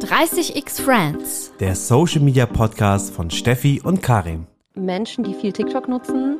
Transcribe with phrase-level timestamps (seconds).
[0.00, 1.52] 30x Friends.
[1.58, 4.46] Der Social Media Podcast von Steffi und Karim.
[4.76, 6.36] Menschen, die viel TikTok nutzen,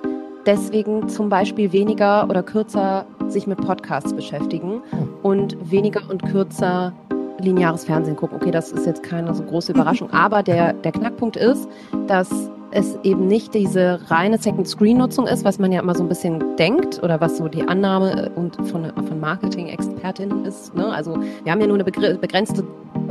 [0.47, 4.81] deswegen zum Beispiel weniger oder kürzer sich mit Podcasts beschäftigen
[5.25, 6.93] und weniger und kürzer
[7.41, 8.39] lineares Fernsehen gucken.
[8.41, 11.69] Okay, das ist jetzt keine so große Überraschung, aber der, der Knackpunkt ist,
[12.07, 12.31] dass
[12.71, 17.03] es eben nicht diese reine Second-Screen-Nutzung ist, was man ja immer so ein bisschen denkt
[17.03, 20.75] oder was so die Annahme und von, von Marketing-Expertinnen ist.
[20.75, 20.87] Ne?
[20.87, 22.65] Also wir haben ja nur eine begrenzte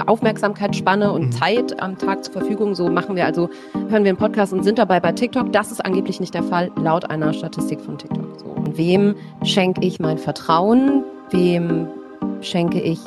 [0.05, 1.31] Aufmerksamkeitsspanne und mhm.
[1.31, 2.75] Zeit am Tag zur Verfügung.
[2.75, 3.49] So machen wir also,
[3.89, 5.51] hören wir einen Podcast und sind dabei bei TikTok.
[5.51, 8.39] Das ist angeblich nicht der Fall, laut einer Statistik von TikTok.
[8.39, 8.45] So.
[8.45, 11.03] Und wem schenke ich mein Vertrauen?
[11.31, 11.87] Wem
[12.41, 12.99] schenke ich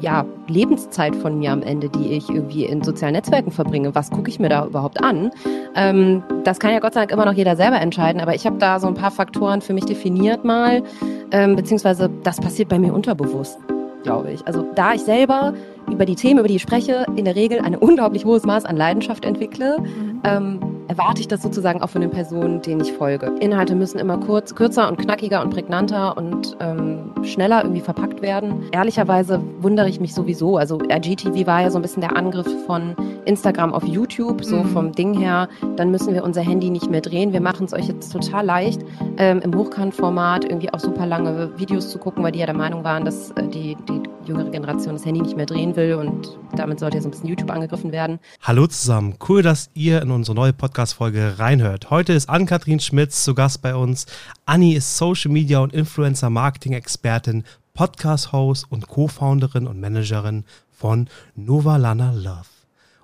[0.00, 3.94] ja, Lebenszeit von mir am Ende, die ich irgendwie in sozialen Netzwerken verbringe.
[3.94, 5.30] Was gucke ich mir da überhaupt an?
[5.74, 8.56] Ähm, das kann ja Gott sei Dank immer noch jeder selber entscheiden, aber ich habe
[8.58, 10.82] da so ein paar Faktoren für mich definiert mal,
[11.30, 13.58] ähm, beziehungsweise das passiert bei mir unterbewusst,
[14.02, 14.46] glaube ich.
[14.46, 15.54] Also da ich selber
[15.88, 18.76] über die Themen, über die ich spreche, in der Regel ein unglaublich hohes Maß an
[18.76, 20.20] Leidenschaft entwickle, mhm.
[20.24, 23.30] ähm, erwarte ich das sozusagen auch von den Personen, denen ich folge.
[23.38, 28.64] Inhalte müssen immer kurz, kürzer und knackiger und prägnanter und ähm, schneller irgendwie verpackt werden.
[28.72, 30.56] Ehrlicherweise wundere ich mich sowieso.
[30.56, 34.68] Also RGTV war ja so ein bisschen der Angriff von Instagram auf YouTube, so mhm.
[34.70, 35.48] vom Ding her.
[35.76, 37.32] Dann müssen wir unser Handy nicht mehr drehen.
[37.32, 38.80] Wir machen es euch jetzt total leicht,
[39.16, 42.82] ähm, im Hochkantformat irgendwie auch super lange Videos zu gucken, weil die ja der Meinung
[42.82, 46.80] waren, dass äh, die, die jüngere Generation das Handy nicht mehr drehen will und damit
[46.80, 48.18] sollte ja so ein bisschen YouTube angegriffen werden.
[48.42, 51.90] Hallo zusammen, cool, dass ihr in unsere neue Podcast-Folge reinhört.
[51.90, 54.06] Heute ist Ann-Kathrin Schmitz zu Gast bei uns.
[54.46, 62.46] Anni ist Social Media und Influencer-Marketing-Expertin, Podcast-Host und Co-Founderin und Managerin von Nova Lana Love.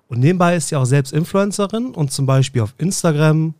[0.08, 3.52] Und nebenbei ist sie auch selbst Influencerin und zum Beispiel auf Instagram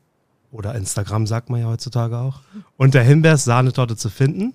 [0.51, 2.41] oder Instagram sagt man ja heutzutage auch,
[2.78, 4.55] unter Himbeers Sahnetorte zu finden.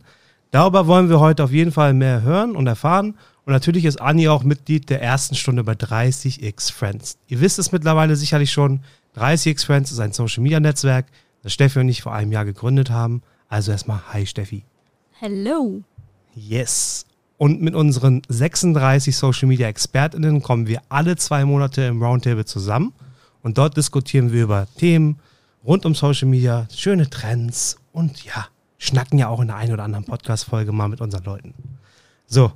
[0.49, 3.13] Darüber wollen wir heute auf jeden Fall mehr hören und erfahren.
[3.45, 7.19] Und natürlich ist Anni auch Mitglied der ersten Stunde bei 30x Friends.
[7.27, 8.81] Ihr wisst es mittlerweile sicherlich schon.
[9.15, 11.07] 30x Friends ist ein Social Media Netzwerk,
[11.43, 13.21] das Steffi und ich vor einem Jahr gegründet haben.
[13.49, 14.63] Also erstmal Hi Steffi.
[15.19, 15.83] Hello.
[16.33, 17.05] Yes.
[17.37, 22.93] Und mit unseren 36 Social Media Expertinnen kommen wir alle zwei Monate im Roundtable zusammen.
[23.41, 25.19] Und dort diskutieren wir über Themen
[25.65, 28.47] rund um Social Media, schöne Trends und ja,
[28.77, 31.53] schnacken ja auch in der einen oder anderen Podcast-Folge mal mit unseren Leuten.
[32.27, 32.51] So,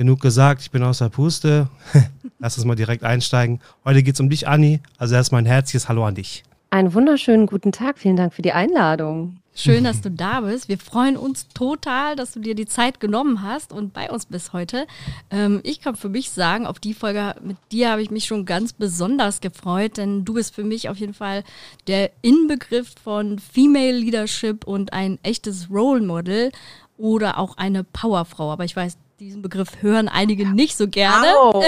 [0.00, 1.68] genug gesagt, ich bin aus der Puste.
[2.38, 3.60] Lass uns mal direkt einsteigen.
[3.84, 4.80] Heute geht es um dich, Anni.
[4.96, 6.42] Also erstmal ein herzliches Hallo an dich.
[6.70, 7.98] Einen wunderschönen guten Tag.
[7.98, 9.36] Vielen Dank für die Einladung.
[9.54, 10.70] Schön, dass du da bist.
[10.70, 14.54] Wir freuen uns total, dass du dir die Zeit genommen hast und bei uns bist
[14.54, 14.86] heute.
[15.30, 18.46] Ähm, ich kann für mich sagen, auf die Folge mit dir habe ich mich schon
[18.46, 21.44] ganz besonders gefreut, denn du bist für mich auf jeden Fall
[21.88, 26.52] der Inbegriff von Female Leadership und ein echtes Role Model
[26.96, 28.50] oder auch eine Powerfrau.
[28.50, 31.26] Aber ich weiß, diesen Begriff hören einige nicht so gerne.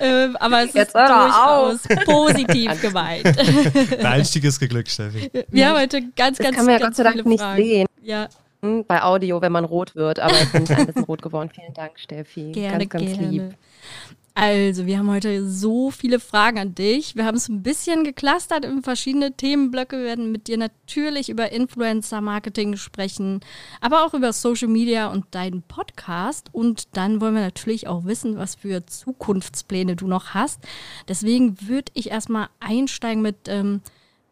[0.00, 3.24] ähm, aber es Jetzt ist durchaus positiv gemeint.
[3.24, 5.30] Der Einstieg ist geglückt, Steffi.
[5.48, 7.62] Wir haben heute ganz, das ganz, kann man ja Gott sei Dank nicht Fragen.
[7.62, 7.86] sehen.
[8.02, 8.28] Ja.
[8.60, 11.50] Hm, bei Audio, wenn man rot wird, aber ich bin ein bisschen rot geworden.
[11.54, 12.52] Vielen Dank, Steffi.
[12.52, 13.30] Gerne, ganz, ganz gerne.
[13.30, 13.54] lieb.
[14.34, 17.16] Also, wir haben heute so viele Fragen an dich.
[17.16, 19.98] Wir haben es ein bisschen geklustert in verschiedene Themenblöcke.
[19.98, 23.40] Wir werden mit dir natürlich über Influencer-Marketing sprechen,
[23.80, 26.48] aber auch über Social Media und deinen Podcast.
[26.52, 30.60] Und dann wollen wir natürlich auch wissen, was für Zukunftspläne du noch hast.
[31.08, 33.80] Deswegen würde ich erstmal einsteigen mit, ähm,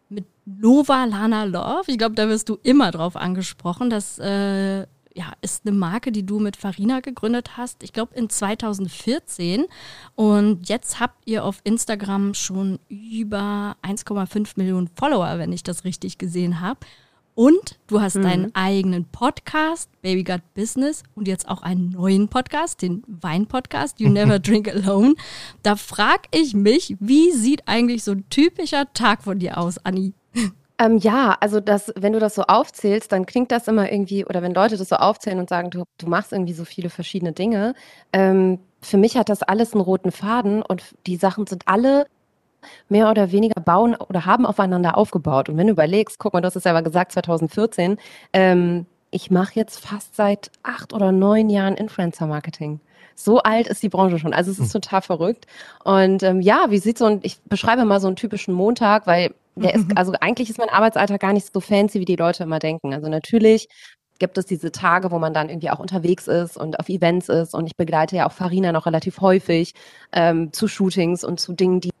[0.07, 1.83] mit Nova Lana Love.
[1.87, 3.89] Ich glaube, da wirst du immer drauf angesprochen.
[3.89, 4.87] Das äh,
[5.19, 9.65] ja, ist eine Marke, die du mit Farina gegründet hast, ich glaube in 2014.
[10.15, 16.19] Und jetzt habt ihr auf Instagram schon über 1,5 Millionen Follower, wenn ich das richtig
[16.19, 16.79] gesehen habe.
[17.35, 18.23] Und du hast mhm.
[18.23, 24.09] deinen eigenen Podcast, Baby Got Business, und jetzt auch einen neuen Podcast, den Wein-Podcast, You
[24.09, 25.15] Never Drink Alone.
[25.63, 30.13] Da frage ich mich, wie sieht eigentlich so ein typischer Tag von dir aus, Anni?
[30.79, 34.41] Ähm, ja, also das, wenn du das so aufzählst, dann klingt das immer irgendwie, oder
[34.41, 37.75] wenn Leute das so aufzählen und sagen, du, du machst irgendwie so viele verschiedene Dinge,
[38.13, 42.05] ähm, für mich hat das alles einen roten Faden und die Sachen sind alle
[42.87, 45.49] mehr oder weniger bauen oder haben aufeinander aufgebaut.
[45.49, 47.97] Und wenn du überlegst, guck mal, du hast es selber gesagt, 2014,
[48.31, 52.79] ähm, ich mache jetzt fast seit acht oder neun Jahren Influencer-Marketing.
[53.15, 54.33] So alt ist die Branche schon.
[54.33, 54.81] Also es ist hm.
[54.81, 55.45] total verrückt.
[55.83, 59.33] Und ähm, ja, wie sieht so ein, ich beschreibe mal so einen typischen Montag, weil
[59.61, 62.59] der ist, also eigentlich ist mein Arbeitsalltag gar nicht so fancy, wie die Leute immer
[62.59, 62.93] denken.
[62.93, 63.67] Also natürlich
[64.19, 67.55] gibt es diese Tage, wo man dann irgendwie auch unterwegs ist und auf Events ist.
[67.55, 69.73] Und ich begleite ja auch Farina noch relativ häufig
[70.11, 71.91] ähm, zu Shootings und zu Dingen, die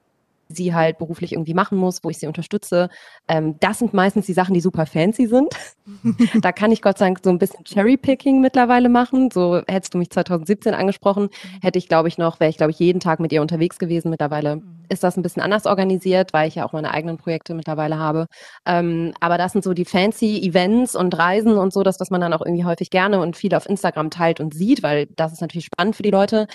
[0.49, 2.89] sie halt beruflich irgendwie machen muss, wo ich sie unterstütze.
[3.27, 5.53] Ähm, das sind meistens die Sachen, die super fancy sind.
[6.41, 9.29] da kann ich Gott sei Dank so ein bisschen Cherry-Picking mittlerweile machen.
[9.31, 11.61] So hättest du mich 2017 angesprochen, mhm.
[11.61, 14.09] hätte ich, glaube ich, noch, wäre ich, glaube ich, jeden Tag mit ihr unterwegs gewesen.
[14.09, 14.78] Mittlerweile mhm.
[14.89, 18.27] Ist das ein bisschen anders organisiert, weil ich ja auch meine eigenen Projekte mittlerweile habe.
[18.65, 22.21] Ähm, aber das sind so die fancy Events und Reisen und so, das, was man
[22.21, 25.41] dann auch irgendwie häufig gerne und viel auf Instagram teilt und sieht, weil das ist
[25.41, 26.47] natürlich spannend für die Leute.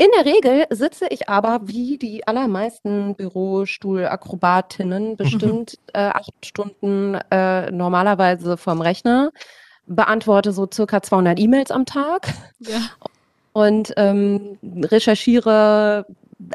[0.00, 5.90] In der Regel sitze ich aber wie die allermeisten Bürostuhlakrobatinnen bestimmt mhm.
[5.92, 9.30] äh, acht Stunden äh, normalerweise vorm Rechner,
[9.86, 12.80] beantworte so circa 200 E-Mails am Tag ja.
[13.52, 16.06] und ähm, recherchiere,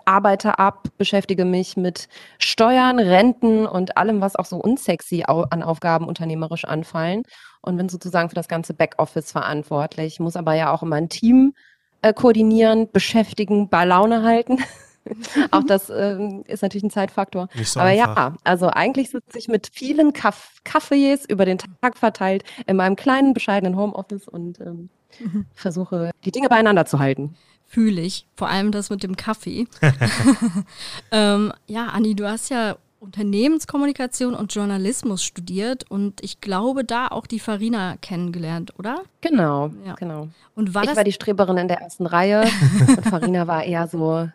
[0.06, 2.08] arbeite ab, beschäftige mich mit
[2.40, 7.24] Steuern, Renten und allem, was auch so unsexy au an Aufgaben unternehmerisch anfallen
[7.62, 11.54] und bin sozusagen für das ganze Backoffice verantwortlich, muss aber ja auch immer ein Team
[12.02, 14.60] äh, koordinieren, beschäftigen, bei Laune halten.
[15.52, 17.48] Auch das ähm, ist natürlich ein Zeitfaktor.
[17.64, 18.16] So Aber einfach.
[18.16, 22.96] ja, also eigentlich sitze ich mit vielen Kaff Kaffees über den Tag verteilt in meinem
[22.96, 24.90] kleinen, bescheidenen Homeoffice und ähm,
[25.20, 25.46] mhm.
[25.54, 27.36] versuche, die Dinge beieinander zu halten.
[27.68, 29.68] Fühle ich, vor allem das mit dem Kaffee.
[31.12, 37.28] ähm, ja, Anni, du hast ja Unternehmenskommunikation und Journalismus studiert und ich glaube, da auch
[37.28, 39.04] die Farina kennengelernt, oder?
[39.22, 39.94] Genau, ja.
[39.94, 40.30] genau.
[40.56, 42.46] Und war ich das war die Streberin in der ersten Reihe
[42.88, 44.28] und Farina war eher so,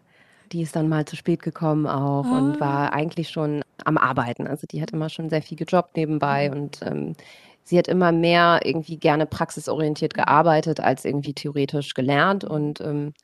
[0.52, 2.38] die ist dann mal zu spät gekommen auch ah.
[2.38, 4.46] und war eigentlich schon am Arbeiten.
[4.46, 6.56] Also die hat immer schon sehr viel gejobbt nebenbei mhm.
[6.56, 7.16] und ähm,
[7.70, 13.14] sie hat immer mehr irgendwie gerne praxisorientiert gearbeitet als irgendwie theoretisch gelernt und ähm,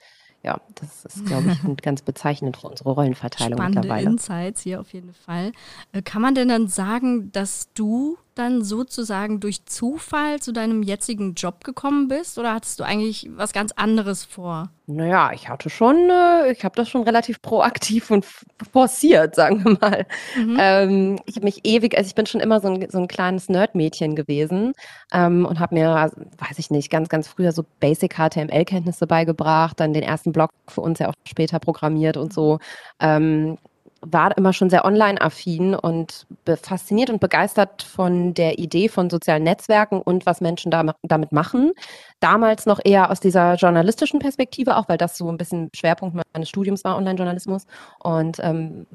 [0.44, 4.10] ja, das ist, glaube ich, ganz bezeichnend für unsere Rollenverteilung Spannende mittlerweile.
[4.10, 5.50] Insights hier auf jeden Fall.
[5.93, 11.34] Äh, kann man denn dann sagen, dass du dann sozusagen durch Zufall zu deinem jetzigen
[11.34, 14.70] Job gekommen bist oder hattest du eigentlich was ganz anderes vor?
[14.86, 18.24] Naja, ich hatte schon, äh, ich habe das schon relativ proaktiv und
[18.72, 20.06] forciert, sagen wir mal.
[20.36, 20.56] Mhm.
[20.60, 23.48] Ähm, ich habe mich ewig, also ich bin schon immer so ein, so ein kleines
[23.48, 24.74] Nerdmädchen gewesen
[25.12, 29.80] ähm, und habe mir, also, weiß ich nicht, ganz, ganz früher so Basic HTML-Kenntnisse beigebracht,
[29.80, 32.58] dann den ersten Blog für uns ja auch später programmiert und so.
[33.00, 33.58] Ähm,
[34.00, 36.26] war immer schon sehr online-affin und
[36.62, 41.72] fasziniert und begeistert von der Idee von sozialen Netzwerken und was Menschen da, damit machen.
[42.20, 46.48] Damals noch eher aus dieser journalistischen Perspektive, auch weil das so ein bisschen Schwerpunkt meines
[46.48, 47.66] Studiums war, Online-Journalismus.
[47.98, 48.87] Und ähm,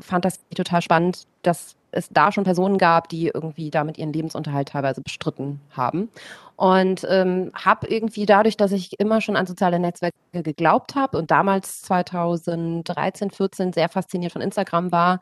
[0.00, 4.68] fand das total spannend, dass es da schon Personen gab, die irgendwie damit ihren Lebensunterhalt
[4.68, 6.10] teilweise bestritten haben.
[6.56, 11.30] Und ähm, habe irgendwie dadurch, dass ich immer schon an soziale Netzwerke geglaubt habe und
[11.30, 15.20] damals 2013, 14 sehr fasziniert von Instagram war,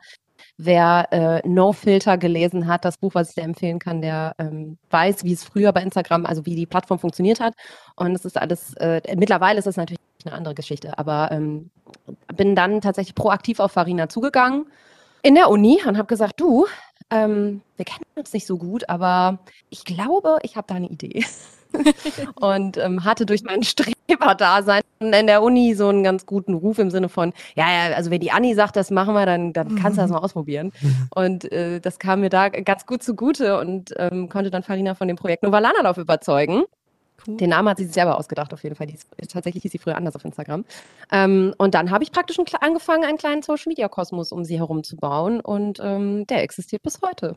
[0.57, 4.77] Wer äh, No Filter gelesen hat, das Buch, was ich sehr empfehlen kann, der ähm,
[4.89, 7.53] weiß, wie es früher bei Instagram, also wie die Plattform funktioniert hat.
[7.95, 11.71] Und es ist alles, äh, mittlerweile ist es natürlich eine andere Geschichte, aber ähm,
[12.35, 14.65] bin dann tatsächlich proaktiv auf Farina zugegangen
[15.25, 16.67] in der Uni und habe gesagt, du,
[17.09, 19.39] ähm, wir kennen uns nicht so gut, aber
[19.71, 21.25] ich glaube, ich habe da eine Idee.
[22.39, 26.91] und ähm, hatte durch mein Streberdasein in der Uni so einen ganz guten Ruf im
[26.91, 29.97] Sinne von, ja, ja, also wenn die Anni sagt, das machen wir, dann, dann kannst
[29.97, 30.71] du das mal ausprobieren.
[31.15, 35.07] Und äh, das kam mir da ganz gut zugute und ähm, konnte dann Farina von
[35.07, 36.65] dem Projekt Nova Lanalauf überzeugen.
[37.27, 37.37] Cool.
[37.37, 38.87] Den Namen hat sie sich selber ausgedacht, auf jeden Fall.
[38.87, 40.65] Die ist, tatsächlich hieß sie früher anders auf Instagram.
[41.11, 44.57] Ähm, und dann habe ich praktisch ein, angefangen, einen kleinen Social Media Kosmos um sie
[44.57, 47.35] herum zu bauen und ähm, der existiert bis heute.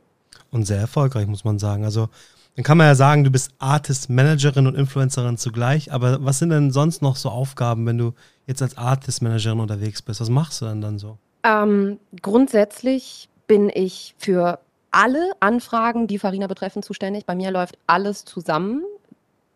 [0.50, 1.84] Und sehr erfolgreich, muss man sagen.
[1.84, 2.08] Also,
[2.56, 5.92] dann kann man ja sagen, du bist Artist Managerin und Influencerin zugleich.
[5.92, 8.14] Aber was sind denn sonst noch so Aufgaben, wenn du
[8.46, 10.20] jetzt als Artist Managerin unterwegs bist?
[10.20, 11.18] Was machst du denn dann so?
[11.44, 14.58] Ähm, grundsätzlich bin ich für
[14.90, 17.26] alle Anfragen, die Farina betreffen, zuständig.
[17.26, 18.82] Bei mir läuft alles zusammen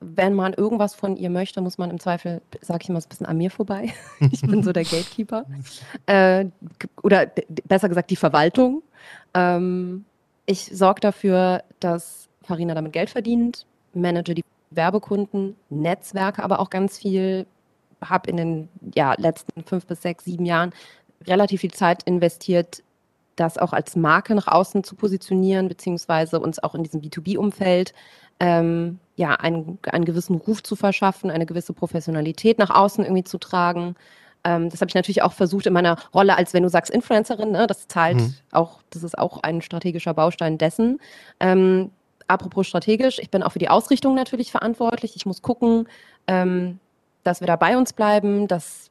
[0.02, 3.26] wenn man irgendwas von ihr möchte, muss man im Zweifel, sage ich immer, ein bisschen
[3.26, 3.92] an mir vorbei.
[4.21, 5.47] ich bin so der Gatekeeper.
[6.06, 6.47] Äh,
[7.02, 7.26] oder
[7.64, 8.82] besser gesagt die Verwaltung.
[9.35, 10.04] Ähm,
[10.47, 16.99] ich sorge dafür, dass Farina damit Geld verdient, manage die Werbekunden, Netzwerke aber auch ganz
[16.99, 17.47] viel,
[18.02, 20.73] habe in den ja, letzten fünf bis sechs, sieben Jahren
[21.26, 22.82] relativ viel Zeit investiert,
[23.37, 27.94] das auch als Marke nach außen zu positionieren, beziehungsweise uns auch in diesem B2B-Umfeld
[28.40, 33.38] ähm, ja, einen, einen gewissen Ruf zu verschaffen, eine gewisse Professionalität nach außen irgendwie zu
[33.38, 33.95] tragen.
[34.45, 37.52] Ähm, das habe ich natürlich auch versucht in meiner Rolle als, wenn du sagst, Influencerin,
[37.52, 38.35] ne, das zahlt mhm.
[38.50, 40.99] auch, das ist auch ein strategischer Baustein dessen.
[41.40, 41.90] Ähm,
[42.26, 45.14] apropos strategisch, ich bin auch für die Ausrichtung natürlich verantwortlich.
[45.16, 45.88] Ich muss gucken,
[46.26, 46.78] ähm,
[47.23, 48.90] dass wir da bei uns bleiben, dass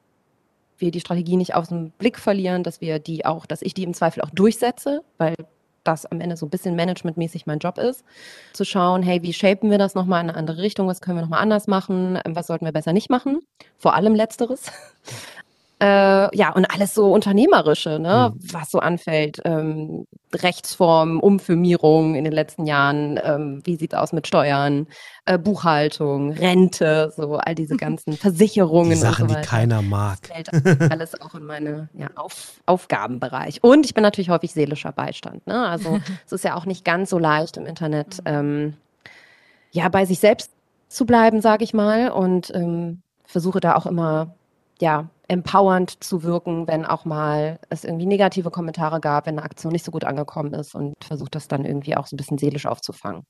[0.78, 3.84] wir die Strategie nicht aus dem Blick verlieren, dass wir die auch, dass ich die
[3.84, 5.34] im Zweifel auch durchsetze, weil
[5.84, 8.04] das am Ende so ein bisschen managementmäßig mein Job ist,
[8.52, 11.22] zu schauen, hey, wie shapen wir das nochmal in eine andere Richtung, was können wir
[11.22, 13.40] nochmal anders machen, ähm, was sollten wir besser nicht machen,
[13.78, 14.70] vor allem letzteres.
[15.82, 18.52] Äh, ja, und alles so Unternehmerische, ne, mhm.
[18.52, 19.40] was so anfällt.
[19.44, 24.86] Ähm, Rechtsform, Umfirmierung in den letzten Jahren, ähm, wie sieht's aus mit Steuern,
[25.24, 28.90] äh, Buchhaltung, Rente, so all diese ganzen Versicherungen.
[28.90, 30.18] Die Sachen, so die keiner mag.
[30.22, 33.64] Das fällt alles auch in meine ja, Auf Aufgabenbereich.
[33.64, 35.44] Und ich bin natürlich häufig seelischer Beistand.
[35.48, 35.66] Ne?
[35.66, 38.32] Also es ist ja auch nicht ganz so leicht im Internet, mhm.
[38.32, 38.74] ähm,
[39.72, 40.52] ja, bei sich selbst
[40.86, 42.10] zu bleiben, sage ich mal.
[42.10, 44.36] Und ähm, versuche da auch immer,
[44.82, 49.72] ja, empowernd zu wirken, wenn auch mal es irgendwie negative Kommentare gab, wenn eine Aktion
[49.72, 52.66] nicht so gut angekommen ist und versuche das dann irgendwie auch so ein bisschen seelisch
[52.66, 53.22] aufzufangen.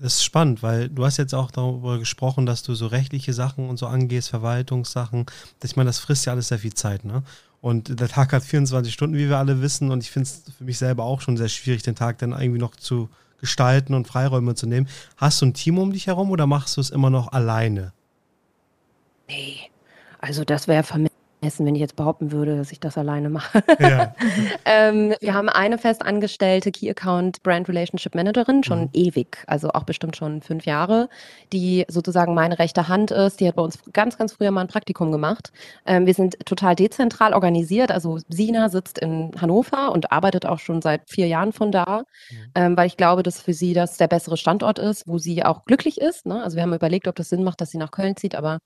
[0.00, 3.68] Das ist spannend, weil du hast jetzt auch darüber gesprochen, dass du so rechtliche Sachen
[3.68, 5.26] und so angehst, Verwaltungssachen.
[5.64, 7.24] Ich meine, das frisst ja alles sehr viel Zeit, ne?
[7.60, 9.90] Und der Tag hat 24 Stunden, wie wir alle wissen.
[9.90, 12.60] Und ich finde es für mich selber auch schon sehr schwierig, den Tag dann irgendwie
[12.60, 13.08] noch zu
[13.40, 14.88] gestalten und Freiräume zu nehmen.
[15.16, 17.92] Hast du ein Team um dich herum oder machst du es immer noch alleine?
[19.28, 19.70] Nee,
[20.26, 23.62] also das wäre vermessen wenn ich jetzt behaupten würde, dass ich das alleine mache.
[23.78, 24.14] Ja.
[24.64, 28.90] ähm, wir haben eine festangestellte Key Account Brand Relationship Managerin, schon mhm.
[28.94, 31.08] ewig, also auch bestimmt schon fünf Jahre,
[31.52, 33.38] die sozusagen meine rechte Hand ist.
[33.38, 35.52] Die hat bei uns ganz, ganz früher mal ein Praktikum gemacht.
[35.84, 37.92] Ähm, wir sind total dezentral organisiert.
[37.92, 42.36] Also Sina sitzt in Hannover und arbeitet auch schon seit vier Jahren von da, mhm.
[42.56, 45.64] ähm, weil ich glaube, dass für sie das der bessere Standort ist, wo sie auch
[45.64, 46.26] glücklich ist.
[46.26, 46.42] Ne?
[46.42, 48.58] Also wir haben überlegt, ob das Sinn macht, dass sie nach Köln zieht, aber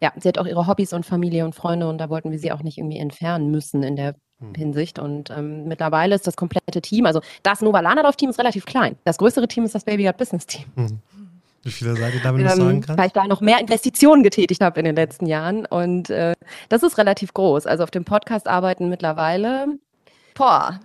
[0.00, 2.52] ja, sie hat auch ihre Hobbys und Familie und Freunde und da wollten wir sie
[2.52, 4.54] auch nicht irgendwie entfernen müssen in der hm.
[4.54, 4.98] Hinsicht.
[4.98, 8.96] Und ähm, mittlerweile ist das komplette Team, also das Nova Lanadorf-Team ist relativ klein.
[9.04, 10.64] Das größere Team ist das Baby Got Business Team.
[10.76, 10.98] Hm.
[11.64, 12.98] Wie viele seid ihr da, wenn ähm, sagen kannst?
[12.98, 15.66] Weil ich da noch mehr Investitionen getätigt habe in den letzten Jahren.
[15.66, 16.34] Und äh,
[16.68, 17.66] das ist relativ groß.
[17.66, 19.66] Also auf dem Podcast arbeiten mittlerweile,
[20.34, 20.80] boah,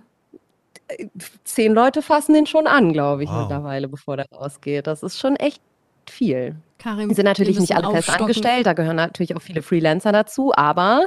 [1.44, 3.42] zehn Leute fassen den schon an, glaube ich, wow.
[3.42, 4.86] mittlerweile, bevor der rausgeht.
[4.86, 5.60] Das ist schon echt
[6.08, 6.56] viel.
[6.84, 10.52] Karim, die sind natürlich nicht alle fest angestellt, da gehören natürlich auch viele Freelancer dazu,
[10.54, 11.06] aber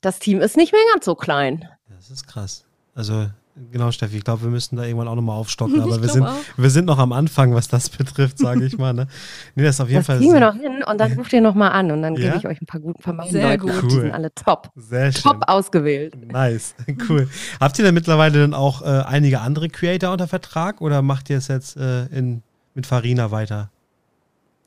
[0.00, 1.68] das Team ist nicht mehr ganz so klein.
[1.90, 2.64] Das ist krass.
[2.94, 3.26] Also
[3.70, 6.70] genau, Steffi, ich glaube, wir müssen da irgendwann auch nochmal aufstocken, aber wir sind, wir
[6.70, 8.94] sind noch am Anfang, was das betrifft, sage ich mal.
[8.94, 9.08] Ne?
[9.56, 10.16] Nee, das ist auf jeden das Fall.
[10.20, 12.22] kriegen wir noch hin und dann ruft ihr nochmal an und dann ja?
[12.22, 13.66] gebe ich euch ein paar guten von Sehr Leuten.
[13.66, 13.82] Gut.
[13.82, 13.88] Cool.
[13.90, 14.70] Die sind alle top.
[14.74, 15.22] Sehr schön.
[15.22, 16.14] Top ausgewählt.
[16.32, 16.74] Nice,
[17.10, 17.28] cool.
[17.60, 21.36] Habt ihr denn mittlerweile dann auch äh, einige andere Creator unter Vertrag oder macht ihr
[21.36, 23.70] es jetzt äh, in, mit Farina weiter?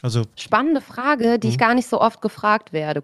[0.03, 1.61] Also Spannende Frage, die ich mhm.
[1.61, 3.01] gar nicht so oft gefragt werde,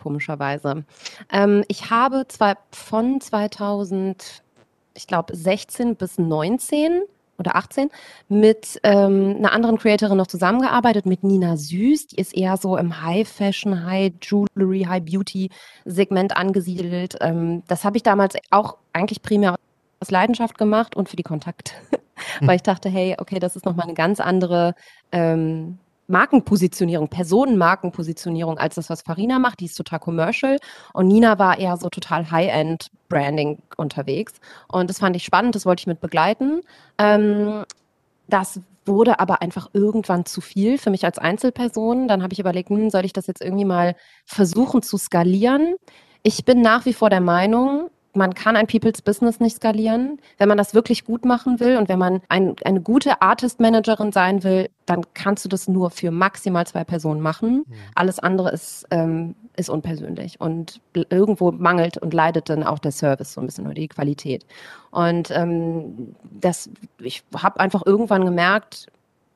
[0.00, 0.84] komischerweise.
[1.30, 4.42] Ähm, ich habe zwar von 2000,
[4.94, 7.02] ich glaube 16 bis 19
[7.36, 7.90] oder 18
[8.28, 12.08] mit ähm, einer anderen Creatorin noch zusammengearbeitet, mit Nina Süß.
[12.08, 15.50] Die ist eher so im High Fashion, High Jewelry, High Beauty
[15.84, 17.16] Segment angesiedelt.
[17.20, 19.56] Ähm, das habe ich damals auch eigentlich primär
[19.98, 21.72] aus Leidenschaft gemacht und für die Kontakte,
[22.40, 24.74] weil ich dachte, hey, okay, das ist nochmal eine ganz andere
[25.10, 25.78] ähm,
[26.10, 29.60] Markenpositionierung, Personenmarkenpositionierung als das, was Farina macht.
[29.60, 30.58] Die ist total commercial
[30.92, 34.34] und Nina war eher so total High-End Branding unterwegs.
[34.68, 36.60] Und das fand ich spannend, das wollte ich mit begleiten.
[36.98, 37.64] Ähm,
[38.28, 42.08] das wurde aber einfach irgendwann zu viel für mich als Einzelperson.
[42.08, 45.74] Dann habe ich überlegt, hm, soll ich das jetzt irgendwie mal versuchen zu skalieren?
[46.22, 50.20] Ich bin nach wie vor der Meinung, man kann ein People's Business nicht skalieren.
[50.38, 54.42] Wenn man das wirklich gut machen will und wenn man ein, eine gute Artist-Managerin sein
[54.42, 57.64] will, dann kannst du das nur für maximal zwei Personen machen.
[57.66, 57.74] Mhm.
[57.94, 63.34] Alles andere ist, ähm, ist unpersönlich und irgendwo mangelt und leidet dann auch der Service
[63.34, 64.44] so ein bisschen oder die Qualität.
[64.90, 68.86] Und ähm, das, ich habe einfach irgendwann gemerkt,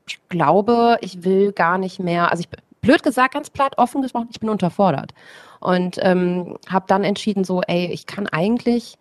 [0.07, 2.49] ich glaube, ich will gar nicht mehr, also ich
[2.85, 5.13] blöd gesagt, ganz platt, offen gesprochen, ich bin unterfordert.
[5.61, 8.97] Und ähm, habe dann entschieden, so, ey, ich kann eigentlich,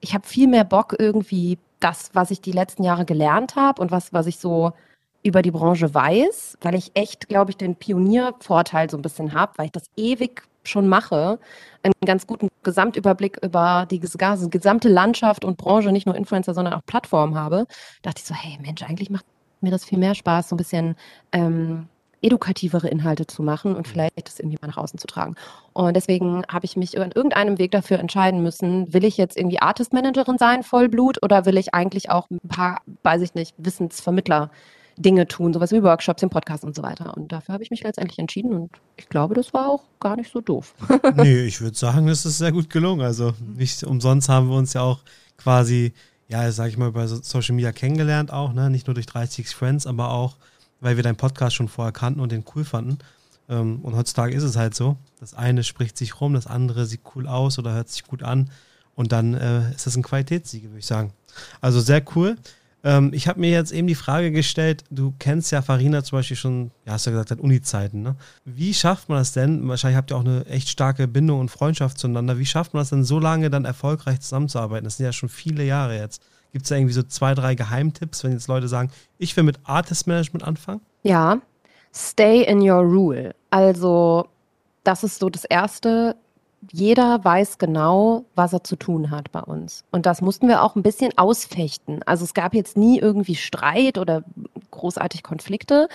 [0.00, 3.90] ich habe viel mehr Bock irgendwie das, was ich die letzten Jahre gelernt habe und
[3.90, 4.72] was, was ich so
[5.22, 9.52] über die Branche weiß, weil ich echt, glaube ich, den Pioniervorteil so ein bisschen habe,
[9.56, 11.38] weil ich das ewig schon mache,
[11.82, 16.84] einen ganz guten Gesamtüberblick über die gesamte Landschaft und Branche, nicht nur Influencer, sondern auch
[16.86, 17.66] Plattformen habe,
[18.02, 19.24] dachte ich so, hey Mensch, eigentlich macht
[19.60, 20.96] mir das viel mehr Spaß, so ein bisschen
[21.32, 21.88] ähm,
[22.26, 25.36] edukativere Inhalte zu machen und vielleicht das irgendwie mal nach außen zu tragen.
[25.72, 29.60] Und deswegen habe ich mich in irgendeinem Weg dafür entscheiden müssen, will ich jetzt irgendwie
[29.60, 34.50] Artist Managerin sein, Vollblut, oder will ich eigentlich auch ein paar, weiß ich nicht, Wissensvermittler
[34.98, 37.16] Dinge tun, sowas wie Workshops, im Podcast und so weiter.
[37.16, 40.32] Und dafür habe ich mich letztendlich entschieden und ich glaube, das war auch gar nicht
[40.32, 40.74] so doof.
[41.16, 43.02] nee, ich würde sagen, das ist sehr gut gelungen.
[43.02, 45.00] Also nicht umsonst haben wir uns ja auch
[45.36, 45.92] quasi,
[46.28, 48.70] ja, sag ich mal, bei Social Media kennengelernt auch, ne?
[48.70, 50.36] Nicht nur durch 30 Friends, aber auch
[50.80, 52.98] weil wir deinen Podcast schon vorher kannten und den cool fanden.
[53.48, 54.96] Ähm, und heutzutage ist es halt so.
[55.20, 58.50] Das eine spricht sich rum, das andere sieht cool aus oder hört sich gut an.
[58.94, 61.12] Und dann äh, ist das ein Qualitätssiege, würde ich sagen.
[61.60, 62.36] Also sehr cool.
[62.82, 66.36] Ähm, ich habe mir jetzt eben die Frage gestellt, du kennst ja Farina zum Beispiel
[66.36, 68.00] schon, ja, hast du ja gesagt, seit Uni-Zeiten.
[68.02, 68.16] Ne?
[68.44, 69.68] Wie schafft man das denn?
[69.68, 72.38] Wahrscheinlich habt ihr auch eine echt starke Bindung und Freundschaft zueinander.
[72.38, 74.84] Wie schafft man das denn so lange dann erfolgreich zusammenzuarbeiten?
[74.84, 76.22] Das sind ja schon viele Jahre jetzt.
[76.56, 79.58] Gibt es da irgendwie so zwei, drei Geheimtipps, wenn jetzt Leute sagen, ich will mit
[79.64, 80.80] Artist Management anfangen?
[81.02, 81.42] Ja,
[81.94, 83.34] stay in your rule.
[83.50, 84.26] Also,
[84.82, 86.16] das ist so das Erste.
[86.72, 89.84] Jeder weiß genau, was er zu tun hat bei uns.
[89.90, 92.02] Und das mussten wir auch ein bisschen ausfechten.
[92.06, 94.24] Also es gab jetzt nie irgendwie Streit oder
[94.70, 95.88] großartig Konflikte,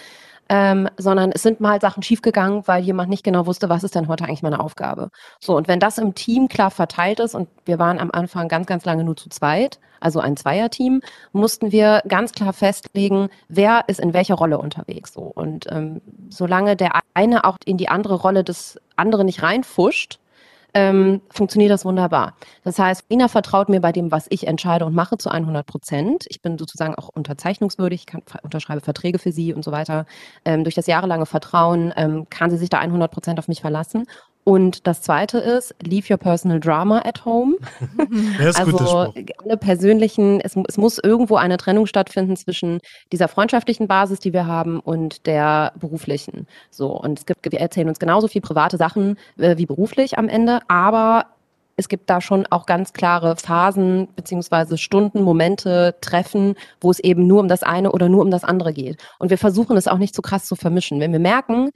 [0.51, 4.10] ähm, sondern es sind mal Sachen schiefgegangen, weil jemand nicht genau wusste, was ist denn
[4.10, 5.10] heute eigentlich meine Aufgabe.
[5.39, 8.67] So, und wenn das im Team klar verteilt ist, und wir waren am Anfang ganz,
[8.67, 14.01] ganz lange nur zu zweit, also ein Zweierteam, mussten wir ganz klar festlegen, wer ist
[14.01, 15.13] in welcher Rolle unterwegs.
[15.13, 15.22] So.
[15.22, 20.20] Und ähm, solange der eine auch in die andere Rolle des anderen nicht reinfuscht,
[20.73, 22.35] ähm, funktioniert das wunderbar.
[22.63, 26.25] Das heißt, Ina vertraut mir bei dem, was ich entscheide und mache, zu 100 Prozent.
[26.29, 30.05] Ich bin sozusagen auch unterzeichnungswürdig, kann, unterschreibe Verträge für sie und so weiter.
[30.45, 34.05] Ähm, durch das jahrelange Vertrauen ähm, kann sie sich da 100 Prozent auf mich verlassen.
[34.43, 37.57] Und das zweite ist, leave your personal drama at home.
[38.39, 42.79] Ist also alle persönlichen, es, es muss irgendwo eine Trennung stattfinden zwischen
[43.12, 46.48] dieser freundschaftlichen Basis, die wir haben, und der beruflichen.
[46.71, 50.27] So, und es gibt, wir erzählen uns genauso viel private Sachen äh, wie beruflich am
[50.27, 51.27] Ende, aber
[51.77, 57.27] es gibt da schon auch ganz klare Phasen beziehungsweise Stunden, Momente, Treffen, wo es eben
[57.27, 59.01] nur um das eine oder nur um das andere geht.
[59.19, 61.00] Und wir versuchen es auch nicht so krass zu vermischen.
[61.00, 61.71] Wenn wir merken,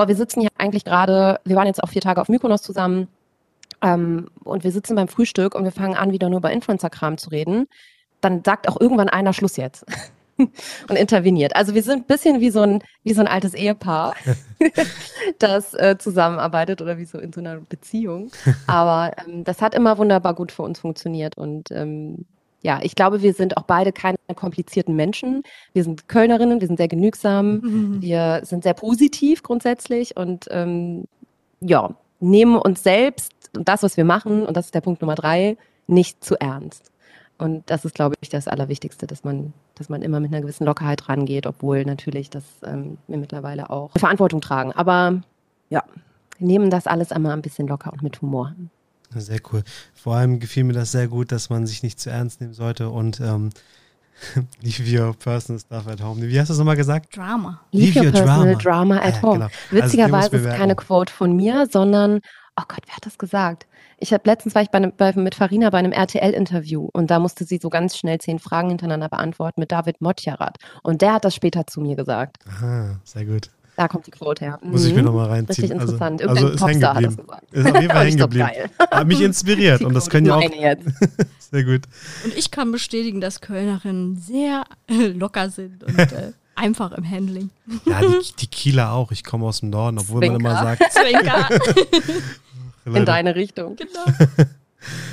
[0.00, 3.08] boah, wir sitzen hier eigentlich gerade, wir waren jetzt auch vier Tage auf Mykonos zusammen
[3.82, 7.28] ähm, und wir sitzen beim Frühstück und wir fangen an, wieder nur über Influencer-Kram zu
[7.28, 7.68] reden,
[8.22, 9.84] dann sagt auch irgendwann einer Schluss jetzt.
[10.38, 11.54] und interveniert.
[11.54, 14.14] Also wir sind ein bisschen wie so ein, wie so ein altes Ehepaar,
[15.38, 18.30] das äh, zusammenarbeitet oder wie so in so einer Beziehung.
[18.66, 22.24] Aber ähm, das hat immer wunderbar gut für uns funktioniert und ähm,
[22.62, 25.42] ja, ich glaube, wir sind auch beide keine komplizierten Menschen.
[25.72, 28.02] Wir sind Kölnerinnen, wir sind sehr genügsam, Mhm.
[28.02, 31.04] wir sind sehr positiv grundsätzlich und ähm,
[31.60, 35.14] ja, nehmen uns selbst und das, was wir machen, und das ist der Punkt Nummer
[35.14, 36.90] drei, nicht zu ernst.
[37.38, 40.66] Und das ist, glaube ich, das Allerwichtigste, dass man, dass man immer mit einer gewissen
[40.66, 44.72] Lockerheit rangeht, obwohl natürlich das ähm, wir mittlerweile auch Verantwortung tragen.
[44.72, 45.22] Aber
[45.70, 45.82] ja,
[46.38, 48.54] nehmen das alles einmal ein bisschen locker und mit Humor.
[49.14, 49.62] Sehr cool.
[49.94, 52.90] Vor allem gefiel mir das sehr gut, dass man sich nicht zu ernst nehmen sollte
[52.90, 53.50] und ähm,
[54.62, 56.20] leave your personal stuff at home.
[56.22, 57.16] Wie hast du es nochmal gesagt?
[57.16, 57.60] Drama.
[57.72, 58.94] Leave, your, personal drama.
[58.94, 59.32] drama, at Ja, home.
[59.34, 59.44] genau.
[59.46, 60.74] Also, Witzigerweise muss ist keine.
[60.76, 62.20] Quote von mir, sondern,
[62.56, 63.66] oh Gott, wer hat das gesagt?
[63.98, 67.18] Ich habe letztens war ich bei einem, bei, mit Farina bei einem RTL-Interview und da
[67.18, 70.56] musste sie so ganz schnell zehn Fragen hintereinander beantworten mit David Motjarat.
[70.82, 72.38] Und der hat das später zu mir gesagt.
[72.48, 73.50] Aha, sehr gut.
[73.80, 74.58] Da kommt die Quote her.
[74.62, 75.06] Muss ich mir Mhm.
[75.06, 75.70] nochmal reinziehen.
[75.70, 76.20] Richtig interessant.
[76.20, 77.26] Also, Irgendein also ist hängen Popstar hat das geblieben.
[77.26, 77.52] gesagt.
[77.54, 78.46] Ist auf jeden Fall hängen geblieben.
[78.46, 78.70] geil.
[78.90, 80.42] Hat mich inspiriert und das können ja auch.
[81.50, 81.80] Sehr gut.
[82.24, 87.48] Und ich kann bestätigen, dass Kölnerinnen sehr äh, locker sind und äh, einfach im Handling.
[87.86, 89.10] Ja, die, die Kieler auch.
[89.12, 91.48] Ich komme aus dem Norden, obwohl man immer Zwinker.
[91.48, 91.58] sagt.
[91.72, 92.94] Zwinker.
[92.98, 93.76] In deine Richtung.
[93.76, 94.46] genau.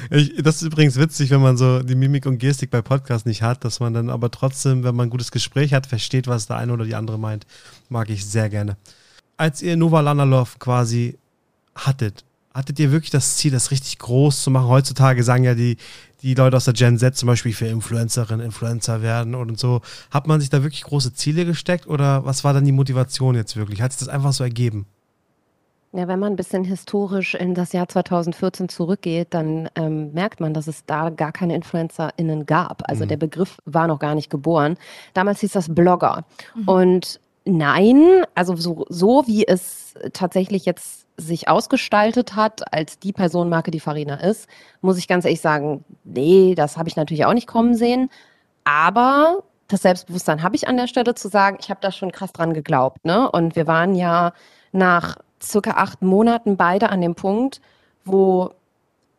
[0.09, 3.41] Ich, das ist übrigens witzig, wenn man so die Mimik und Gestik bei Podcasts nicht
[3.41, 6.57] hat, dass man dann aber trotzdem, wenn man ein gutes Gespräch hat, versteht, was der
[6.57, 7.45] eine oder die andere meint.
[7.89, 8.77] Mag ich sehr gerne.
[9.35, 11.17] Als ihr Nova Lanalov quasi
[11.75, 14.67] hattet, hattet ihr wirklich das Ziel, das richtig groß zu machen?
[14.67, 15.77] Heutzutage sagen ja die,
[16.21, 19.81] die Leute aus der Gen Z zum Beispiel, ich will Influencerin, Influencer werden und so.
[20.09, 23.55] Hat man sich da wirklich große Ziele gesteckt oder was war dann die Motivation jetzt
[23.55, 23.81] wirklich?
[23.81, 24.87] Hat sich das einfach so ergeben?
[25.93, 30.53] Ja, wenn man ein bisschen historisch in das Jahr 2014 zurückgeht, dann ähm, merkt man,
[30.53, 32.83] dass es da gar keine InfluencerInnen gab.
[32.89, 33.09] Also Mhm.
[33.09, 34.77] der Begriff war noch gar nicht geboren.
[35.13, 36.25] Damals hieß das Blogger.
[36.65, 43.71] Und nein, also so, so wie es tatsächlich jetzt sich ausgestaltet hat, als die Personenmarke,
[43.71, 44.47] die Farina ist,
[44.81, 48.09] muss ich ganz ehrlich sagen, nee, das habe ich natürlich auch nicht kommen sehen.
[48.65, 52.33] Aber das Selbstbewusstsein habe ich an der Stelle zu sagen, ich habe da schon krass
[52.33, 53.03] dran geglaubt.
[53.05, 53.31] Ne?
[53.31, 54.33] Und wir waren ja
[54.73, 57.61] nach circa acht Monaten beide an dem Punkt,
[58.05, 58.51] wo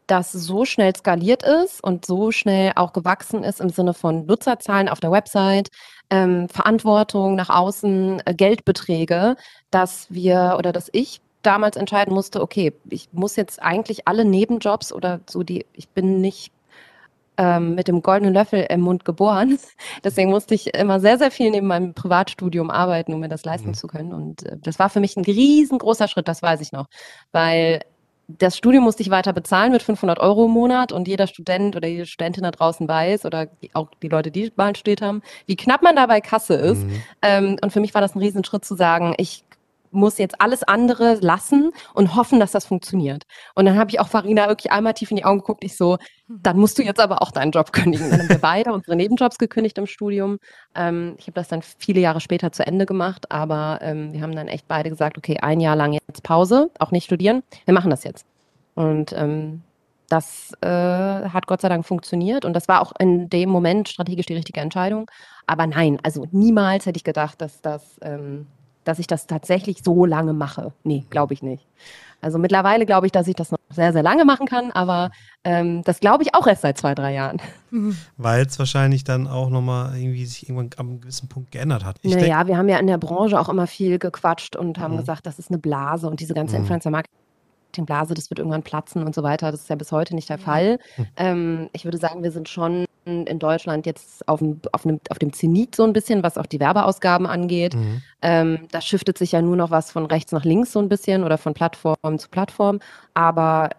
[0.07, 4.89] das so schnell skaliert ist und so schnell auch gewachsen ist im Sinne von Nutzerzahlen
[4.89, 5.69] auf der Website,
[6.11, 9.37] ähm, Verantwortung nach außen, äh, Geldbeträge,
[9.71, 14.93] dass wir oder dass ich damals entscheiden musste, okay, ich muss jetzt eigentlich alle Nebenjobs
[14.93, 16.53] oder so die, ich bin nicht
[17.39, 19.59] ähm, mit dem goldenen Löffel im Mund geboren.
[20.05, 23.69] Deswegen musste ich immer sehr, sehr viel neben meinem Privatstudium arbeiten, um mir das leisten
[23.71, 23.75] Mhm.
[23.75, 24.13] zu können.
[24.13, 26.87] Und äh, das war für mich ein riesengroßer Schritt, das weiß ich noch.
[27.33, 27.81] Weil
[28.29, 31.89] das Studium musste ich weiter bezahlen mit 500 Euro im Monat und jeder Student oder
[31.89, 35.81] jede Studentin da draußen weiß oder auch die Leute, die mal studiert haben, wie knapp
[35.83, 36.85] man da bei Kasse ist.
[36.85, 37.03] Mhm.
[37.23, 39.45] Ähm, und für mich war das ein Riesenschritt zu sagen, ich
[39.91, 43.25] muss jetzt alles andere lassen und hoffen, dass das funktioniert.
[43.55, 45.65] Und dann habe ich auch Farina wirklich einmal tief in die Augen geguckt.
[45.65, 45.99] Ich so,
[46.29, 48.11] dann musst du jetzt aber auch deinen Job kündigen.
[48.11, 50.39] Dann haben wir beide unsere Nebenjobs gekündigt im Studium.
[50.75, 54.35] Ähm, ich habe das dann viele Jahre später zu Ende gemacht, aber ähm, wir haben
[54.35, 57.43] dann echt beide gesagt, okay, ein Jahr lang jetzt Pause, auch nicht studieren.
[57.65, 58.27] Wir machen das jetzt.
[58.75, 59.63] Und ähm,
[60.09, 64.27] das äh, hat Gott sei Dank funktioniert und das war auch in dem Moment strategisch
[64.27, 65.11] die richtige Entscheidung.
[65.47, 68.47] Aber nein, also niemals hätte ich gedacht, dass das ähm,
[68.89, 70.73] dass ich das tatsächlich so lange mache.
[70.83, 71.67] Nee, glaube ich nicht.
[72.21, 75.11] Also mittlerweile glaube ich, dass ich das noch sehr, sehr lange machen kann, aber
[75.45, 77.41] ähm, das glaube ich auch erst seit zwei, drei Jahren.
[78.17, 81.97] Weil es wahrscheinlich dann auch nochmal irgendwie sich irgendwann am gewissen Punkt geändert hat.
[82.01, 85.01] Ich naja, wir haben ja in der Branche auch immer viel gequatscht und haben mhm.
[85.01, 86.63] gesagt, das ist eine Blase und diese ganze mhm.
[86.63, 87.13] Influencer-Marketing
[87.85, 89.53] Blase, das wird irgendwann platzen und so weiter.
[89.53, 90.79] Das ist ja bis heute nicht der Fall.
[90.97, 91.07] Mhm.
[91.17, 92.87] Ähm, ich würde sagen, wir sind schon
[93.27, 96.47] in Deutschland jetzt auf dem, auf, einem, auf dem Zenit so ein bisschen, was auch
[96.47, 97.75] die Werbeausgaben angeht.
[97.75, 98.03] Mhm.
[98.23, 101.25] Ähm, da shiftet sich ja nur noch was von rechts nach links so ein bisschen
[101.25, 102.81] oder von Plattform zu Plattform.
[103.15, 103.71] Aber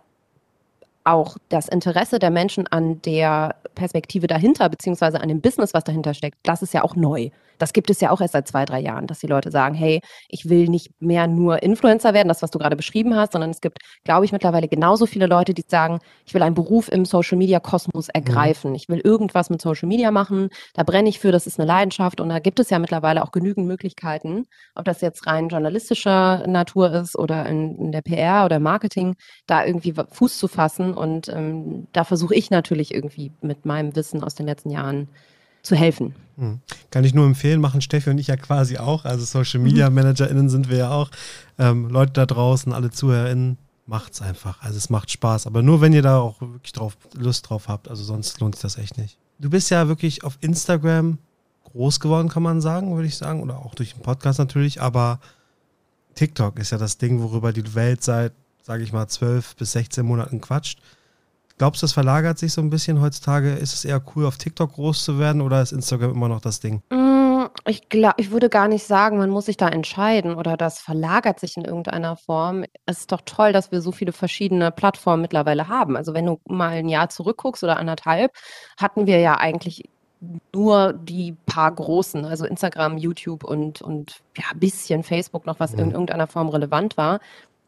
[1.04, 6.14] auch das Interesse der Menschen an der Perspektive dahinter, beziehungsweise an dem Business, was dahinter
[6.14, 7.30] steckt, das ist ja auch neu.
[7.60, 10.02] Das gibt es ja auch erst seit zwei, drei Jahren, dass die Leute sagen, hey,
[10.28, 13.62] ich will nicht mehr nur Influencer werden, das, was du gerade beschrieben hast, sondern es
[13.62, 17.38] gibt, glaube ich, mittlerweile genauso viele Leute, die sagen, ich will einen Beruf im Social
[17.38, 18.12] Media Kosmos mhm.
[18.14, 18.72] ergreifen.
[18.72, 18.76] Mhm.
[18.76, 20.50] Ich will irgendwas mit Social Media machen.
[20.74, 23.32] Da brenne ich für, das ist eine Leidenschaft und da gibt es ja mittlerweile auch
[23.32, 24.46] genügend Möglichkeiten,
[24.76, 29.66] ob das jetzt rein journalistischer Natur ist oder in, in der PR oder Marketing, da
[29.66, 30.94] irgendwie Fuß zu fassen.
[30.94, 35.10] Und ähm, da versuche ich natürlich irgendwie mit meinem Wissen aus den letzten Jahren
[35.62, 36.14] zu helfen.
[36.38, 36.60] Hm.
[36.90, 39.06] Kann ich nur empfehlen, machen Steffi und ich ja quasi auch.
[39.06, 39.96] Also Social Media mhm.
[39.96, 41.12] ManagerInnen sind wir ja auch.
[41.58, 44.62] Ähm, Leute da draußen, alle ZuhörerInnen, macht's einfach.
[44.62, 45.48] Also es macht Spaß.
[45.48, 47.90] Aber nur wenn ihr da auch wirklich drauf, Lust drauf habt.
[47.90, 49.18] Also sonst lohnt sich das echt nicht.
[49.40, 51.18] Du bist ja wirklich auf Instagram
[51.64, 53.42] groß geworden, kann man sagen, würde ich sagen.
[53.42, 54.82] Oder auch durch den Podcast natürlich.
[54.82, 55.20] Aber
[56.16, 60.06] TikTok ist ja das Ding, worüber die Welt seit, sage ich mal, 12 bis 16
[60.06, 60.80] Monaten quatscht.
[61.60, 63.52] Glaubst du, das verlagert sich so ein bisschen heutzutage?
[63.52, 66.62] Ist es eher cool, auf TikTok groß zu werden oder ist Instagram immer noch das
[66.62, 66.82] Ding?
[66.90, 70.80] Mm, ich glaube, ich würde gar nicht sagen, man muss sich da entscheiden oder das
[70.80, 72.64] verlagert sich in irgendeiner Form.
[72.86, 75.98] Es ist doch toll, dass wir so viele verschiedene Plattformen mittlerweile haben.
[75.98, 78.32] Also wenn du mal ein Jahr zurückguckst oder anderthalb,
[78.78, 79.84] hatten wir ja eigentlich
[80.54, 85.74] nur die paar großen, also Instagram, YouTube und, und ja, ein bisschen Facebook noch, was
[85.74, 87.20] in irgendeiner Form relevant war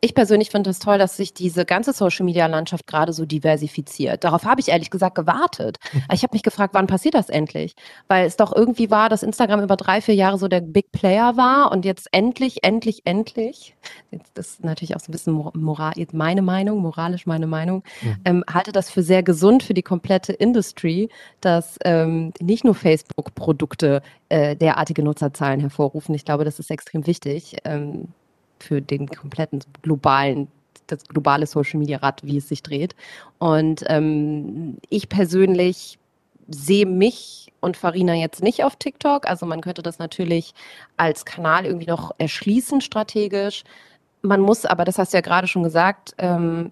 [0.04, 4.24] ich persönlich finde es toll, dass sich diese ganze Social-Media-Landschaft gerade so diversifiziert.
[4.24, 5.78] Darauf habe ich ehrlich gesagt gewartet.
[5.94, 6.04] Mhm.
[6.12, 7.76] Ich habe mich gefragt, wann passiert das endlich?
[8.08, 11.38] Weil es doch irgendwie war, dass Instagram über drei, vier Jahre so der Big Player
[11.38, 13.76] war und jetzt endlich, endlich, endlich,
[14.10, 18.16] jetzt, das ist natürlich auch so ein bisschen moral, meine Meinung, moralisch meine Meinung, mhm.
[18.26, 21.10] ähm, halte das für sehr gesund für die komplette Industry,
[21.42, 26.16] dass ähm, nicht nur Facebook-Produkte äh, derartige Nutzerzahlen hervorrufen.
[26.16, 27.58] Ich glaube, das ist extrem wichtig.
[27.66, 28.08] Ähm,
[28.62, 30.47] für den kompletten globalen
[30.88, 32.95] das globale Social Media Rad, wie es sich dreht.
[33.39, 35.97] Und ähm, ich persönlich
[36.47, 39.28] sehe mich und Farina jetzt nicht auf TikTok.
[39.28, 40.54] Also man könnte das natürlich
[40.97, 43.63] als Kanal irgendwie noch erschließen strategisch.
[44.21, 46.71] Man muss aber, das hast du ja gerade schon gesagt, ähm,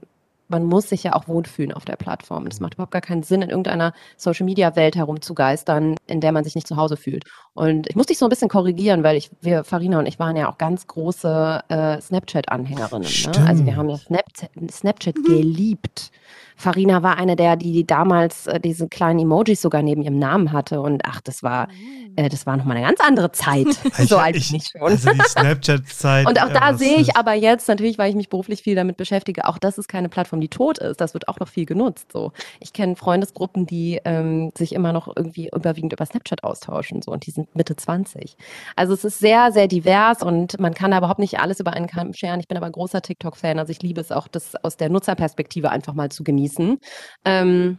[0.50, 2.48] man muss sich ja auch wohlfühlen auf der Plattform.
[2.48, 6.68] Es macht überhaupt gar keinen Sinn, in irgendeiner Social-Media-Welt herumzugeistern, in der man sich nicht
[6.68, 7.24] zu Hause fühlt.
[7.54, 10.36] Und ich muss dich so ein bisschen korrigieren, weil ich, wir, Farina und ich waren
[10.36, 13.08] ja auch ganz große äh, Snapchat-Anhängerinnen.
[13.26, 13.48] Ne?
[13.48, 15.24] Also wir haben ja Snapchat, Snapchat mhm.
[15.24, 16.12] geliebt.
[16.60, 20.82] Farina war eine der, die, damals äh, diese kleinen Emojis sogar neben ihrem Namen hatte.
[20.82, 22.14] Und ach, das war, mhm.
[22.18, 23.68] äh, das war nochmal eine ganz andere Zeit.
[23.98, 24.82] so alt ich, bin ich schon.
[24.82, 26.28] Also die Snapchat-Zeit.
[26.30, 29.48] und auch da sehe ich aber jetzt, natürlich, weil ich mich beruflich viel damit beschäftige,
[29.48, 31.00] auch das ist keine Plattform, die tot ist.
[31.00, 32.12] Das wird auch noch viel genutzt.
[32.12, 32.34] So.
[32.60, 37.02] Ich kenne Freundesgruppen, die ähm, sich immer noch irgendwie überwiegend über Snapchat austauschen.
[37.02, 38.36] So, und die sind Mitte 20.
[38.76, 41.88] Also es ist sehr, sehr divers und man kann da überhaupt nicht alles über einen
[41.88, 42.42] Kamm scheren.
[42.42, 43.60] Ich bin aber großer TikTok-Fan.
[43.60, 46.80] Also ich liebe es auch, das aus der Nutzerperspektive einfach mal zu genießen genießen.
[47.26, 47.78] Ähm,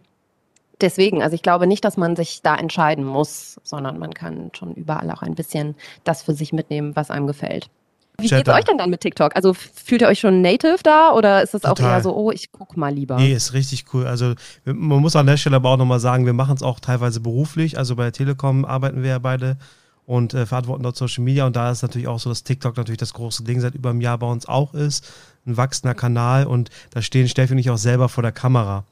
[0.80, 4.74] deswegen, also ich glaube nicht, dass man sich da entscheiden muss, sondern man kann schon
[4.74, 7.68] überall auch ein bisschen das für sich mitnehmen, was einem gefällt.
[8.18, 9.34] Wie geht es euch denn dann mit TikTok?
[9.34, 12.52] Also fühlt ihr euch schon native da oder ist es auch eher so, oh, ich
[12.52, 13.16] gucke mal lieber?
[13.16, 14.06] Nee, ist richtig cool.
[14.06, 14.34] Also
[14.66, 17.78] man muss an der Stelle aber auch nochmal sagen, wir machen es auch teilweise beruflich.
[17.78, 19.56] Also bei der Telekom arbeiten wir ja beide
[20.04, 22.98] und äh, verantworten dort Social Media und da ist natürlich auch so, dass TikTok natürlich
[22.98, 25.08] das große Ding seit über einem Jahr bei uns auch ist
[25.46, 28.84] ein wachsender Kanal und da stehen Steffi und ich auch selber vor der Kamera.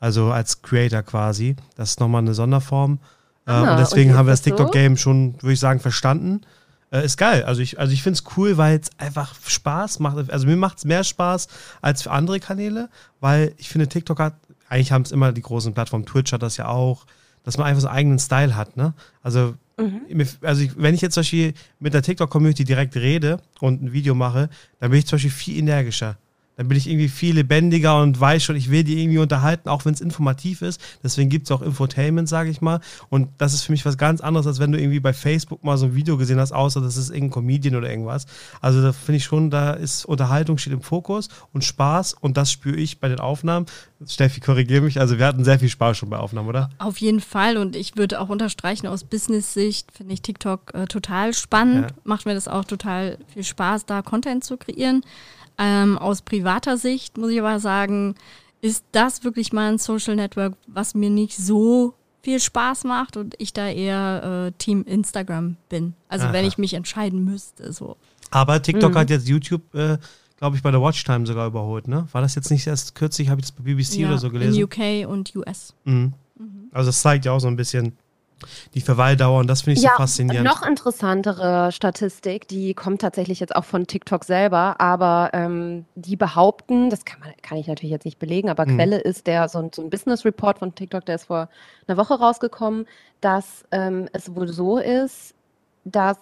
[0.00, 1.56] Also als Creator quasi.
[1.76, 2.98] Das ist nochmal eine Sonderform.
[3.46, 5.02] Äh, ah, und deswegen und haben wir das TikTok-Game so?
[5.02, 6.42] schon, würde ich sagen, verstanden.
[6.90, 7.44] Äh, ist geil.
[7.44, 10.30] Also ich, also ich finde es cool, weil es einfach Spaß macht.
[10.30, 11.48] Also mir macht es mehr Spaß
[11.80, 12.88] als für andere Kanäle,
[13.20, 14.34] weil ich finde, TikTok hat,
[14.68, 17.06] eigentlich haben es immer die großen Plattformen, Twitch hat das ja auch,
[17.44, 18.94] dass man einfach so einen eigenen Style hat, ne?
[19.22, 20.26] Also mhm.
[20.42, 24.14] also ich, wenn ich jetzt zum Beispiel mit der TikTok-Community direkt rede und ein Video
[24.14, 24.48] mache,
[24.80, 26.18] dann bin ich zum Beispiel viel energischer.
[26.56, 29.84] Dann bin ich irgendwie viel lebendiger und weiß schon, ich will die irgendwie unterhalten, auch
[29.84, 30.80] wenn es informativ ist.
[31.02, 32.80] Deswegen gibt es auch Infotainment, sage ich mal.
[33.08, 35.78] Und das ist für mich was ganz anderes, als wenn du irgendwie bei Facebook mal
[35.78, 38.26] so ein Video gesehen hast, außer das ist irgendein Comedian oder irgendwas.
[38.60, 42.52] Also da finde ich schon, da ist Unterhaltung steht im Fokus und Spaß und das
[42.52, 43.66] spüre ich bei den Aufnahmen.
[44.06, 45.00] Steffi, korrigiere mich.
[45.00, 46.70] Also wir hatten sehr viel Spaß schon bei Aufnahmen, oder?
[46.78, 51.32] Auf jeden Fall und ich würde auch unterstreichen, aus Business-Sicht finde ich TikTok äh, total
[51.32, 51.90] spannend.
[51.90, 51.96] Ja.
[52.04, 55.02] Macht mir das auch total viel Spaß, da Content zu kreieren.
[55.58, 58.14] Ähm, aus privater Sicht muss ich aber sagen,
[58.60, 63.34] ist das wirklich mal ein Social Network, was mir nicht so viel Spaß macht und
[63.38, 65.94] ich da eher äh, Team Instagram bin.
[66.08, 66.32] Also Aha.
[66.32, 67.96] wenn ich mich entscheiden müsste, so.
[68.30, 68.98] Aber TikTok mhm.
[68.98, 69.98] hat jetzt YouTube, äh,
[70.38, 72.06] glaube ich, bei der Watchtime sogar überholt, ne?
[72.12, 74.54] War das jetzt nicht erst kürzlich, habe ich das bei BBC ja, oder so gelesen?
[74.56, 75.74] In UK und US.
[75.84, 76.14] Mhm.
[76.38, 76.68] Mhm.
[76.70, 77.96] Also das zeigt ja auch so ein bisschen,
[78.74, 80.46] die Verweildauer und das finde ich ja, so faszinierend.
[80.46, 86.90] Noch interessantere Statistik, die kommt tatsächlich jetzt auch von TikTok selber, aber ähm, die behaupten,
[86.90, 88.76] das kann, man, kann ich natürlich jetzt nicht belegen, aber mhm.
[88.76, 91.48] Quelle ist der so, so, ein Business Report von TikTok, der ist vor
[91.86, 92.86] einer Woche rausgekommen,
[93.20, 95.34] dass ähm, es wohl so ist,
[95.84, 96.16] dass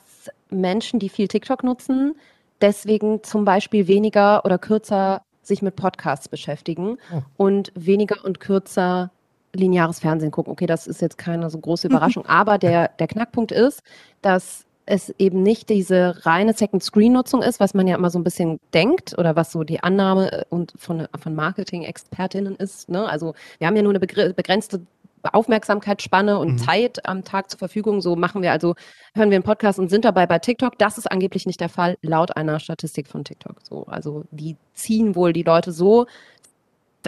[0.50, 2.14] Menschen, die viel TikTok nutzen,
[2.61, 7.22] deswegen zum Beispiel weniger oder kürzer sich mit Podcasts beschäftigen oh.
[7.37, 9.11] und weniger und kürzer
[9.52, 10.52] lineares Fernsehen gucken.
[10.52, 13.82] Okay, das ist jetzt keine so große Überraschung, aber der, der Knackpunkt ist,
[14.22, 18.58] dass es eben nicht diese reine Second-Screen-Nutzung ist, was man ja immer so ein bisschen
[18.74, 22.88] denkt oder was so die Annahme äh, und von, von Marketing-ExpertInnen ist.
[22.88, 23.08] Ne?
[23.08, 24.80] Also wir haben ja nur eine begrenzte
[25.22, 26.58] Aufmerksamkeitsspanne und mhm.
[26.58, 28.00] Zeit am Tag zur Verfügung.
[28.00, 28.74] So machen wir also,
[29.14, 30.78] hören wir einen Podcast und sind dabei bei TikTok.
[30.78, 33.56] Das ist angeblich nicht der Fall, laut einer Statistik von TikTok.
[33.62, 36.06] So, also die ziehen wohl die Leute so,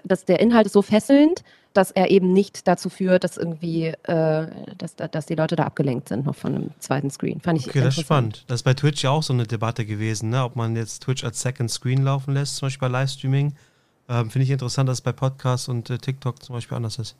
[0.04, 4.46] dass der Inhalt ist so fesselnd, dass er eben nicht dazu führt, dass irgendwie, äh,
[4.76, 7.40] dass, dass die Leute da abgelenkt sind noch von einem zweiten Screen.
[7.40, 8.44] Fand ich Okay, das ist spannend.
[8.48, 10.44] Das ist bei Twitch ja auch so eine Debatte gewesen, ne?
[10.44, 13.54] ob man jetzt Twitch als Second Screen laufen lässt, zum Beispiel bei Livestreaming.
[14.08, 17.16] Ähm, Finde ich interessant, dass es bei Podcasts und äh, TikTok zum Beispiel anders ist.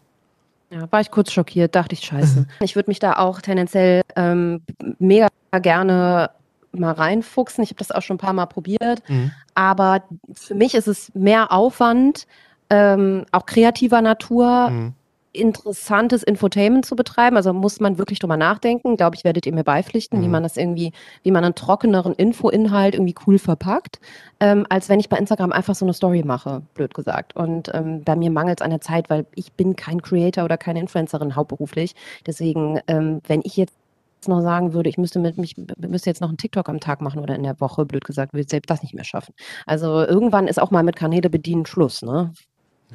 [0.70, 2.46] Ja, war ich kurz schockiert, dachte ich, scheiße.
[2.60, 4.62] ich würde mich da auch tendenziell ähm,
[4.98, 5.28] mega
[5.60, 6.30] gerne
[6.72, 7.62] mal reinfuchsen.
[7.62, 9.08] Ich habe das auch schon ein paar Mal probiert.
[9.08, 9.32] Mhm.
[9.54, 12.26] Aber für mich ist es mehr Aufwand,
[12.72, 14.94] ähm, auch kreativer Natur, mhm.
[15.32, 17.36] interessantes Infotainment zu betreiben.
[17.36, 18.96] Also muss man wirklich drüber nachdenken.
[18.96, 20.24] Glaube ich, werdet ihr mir beipflichten, mhm.
[20.24, 24.00] wie man das irgendwie, wie man einen trockeneren Infoinhalt irgendwie cool verpackt,
[24.40, 27.36] ähm, als wenn ich bei Instagram einfach so eine Story mache, blöd gesagt.
[27.36, 30.56] Und ähm, bei mir mangelt es an der Zeit, weil ich bin kein Creator oder
[30.56, 31.94] keine Influencerin hauptberuflich.
[32.26, 33.74] Deswegen, ähm, wenn ich jetzt
[34.28, 37.20] noch sagen würde, ich müsste mit mich müsste jetzt noch einen TikTok am Tag machen
[37.20, 39.34] oder in der Woche, blöd gesagt, würde ich selbst das nicht mehr schaffen.
[39.66, 42.32] Also irgendwann ist auch mal mit Kanäle bedienen Schluss, ne?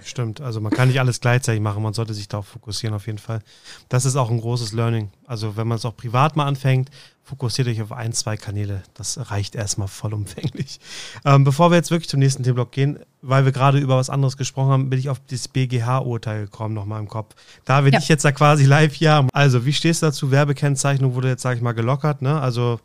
[0.04, 3.18] Stimmt, also man kann nicht alles gleichzeitig machen, man sollte sich darauf fokussieren auf jeden
[3.18, 3.42] Fall.
[3.90, 5.10] Das ist auch ein großes Learning.
[5.26, 6.90] Also wenn man es auch privat mal anfängt,
[7.28, 8.84] fokussiert euch auf ein, zwei Kanäle.
[8.94, 10.80] Das reicht erstmal vollumfänglich.
[11.26, 14.38] Ähm, bevor wir jetzt wirklich zum nächsten Themenblock gehen, weil wir gerade über was anderes
[14.38, 17.36] gesprochen haben, bin ich auf das BGH-Urteil gekommen, nochmal im Kopf.
[17.66, 18.00] Da bin ja.
[18.00, 19.28] ich jetzt da quasi live hier.
[19.34, 20.32] Also, wie stehst du dazu?
[20.32, 22.22] Werbekennzeichnung wurde jetzt, sage ich mal, gelockert.
[22.22, 22.40] Ne?
[22.40, 22.80] Also,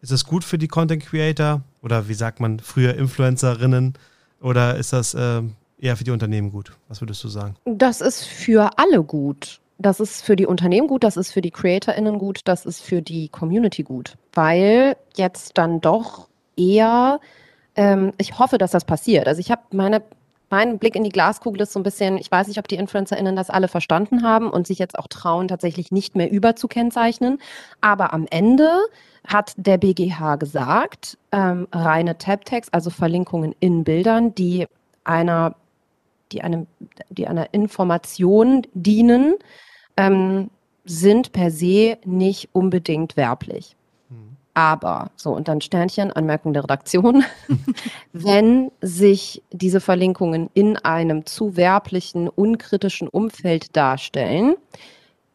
[0.00, 1.62] ist das gut für die Content Creator?
[1.82, 3.94] Oder wie sagt man früher Influencerinnen?
[4.40, 5.14] Oder ist das...
[5.18, 6.72] Ähm, eher für die Unternehmen gut?
[6.88, 7.56] Was würdest du sagen?
[7.64, 9.60] Das ist für alle gut.
[9.78, 13.00] Das ist für die Unternehmen gut, das ist für die CreatorInnen gut, das ist für
[13.00, 14.18] die Community gut.
[14.34, 17.18] Weil jetzt dann doch eher,
[17.76, 19.26] ähm, ich hoffe, dass das passiert.
[19.26, 20.02] Also ich habe meine
[20.50, 23.36] mein Blick in die Glaskugel ist so ein bisschen, ich weiß nicht, ob die InfluencerInnen
[23.36, 27.38] das alle verstanden haben und sich jetzt auch trauen, tatsächlich nicht mehr überzukennzeichnen.
[27.80, 28.68] Aber am Ende
[29.26, 34.66] hat der BGH gesagt, ähm, reine Tab-Tags, also Verlinkungen in Bildern, die
[35.04, 35.54] einer
[36.32, 36.66] die, einem,
[37.10, 39.36] die einer Information dienen,
[39.96, 40.50] ähm,
[40.84, 43.76] sind per se nicht unbedingt werblich.
[44.08, 44.36] Mhm.
[44.54, 47.24] Aber, so, und dann Sternchen, Anmerkung der Redaktion,
[48.12, 54.54] wenn sich diese Verlinkungen in einem zu werblichen, unkritischen Umfeld darstellen,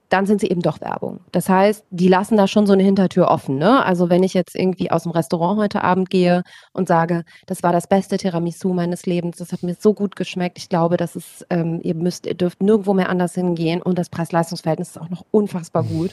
[0.09, 1.19] dann sind sie eben doch Werbung.
[1.31, 3.57] Das heißt, die lassen da schon so eine Hintertür offen.
[3.57, 3.83] Ne?
[3.83, 7.71] Also wenn ich jetzt irgendwie aus dem Restaurant heute Abend gehe und sage, das war
[7.71, 11.45] das beste Tiramisu meines Lebens, das hat mir so gut geschmeckt, ich glaube, das ist,
[11.49, 15.25] ähm, ihr müsst, ihr dürft nirgendwo mehr anders hingehen und das Preis-Leistungs-Verhältnis ist auch noch
[15.31, 16.11] unfassbar gut.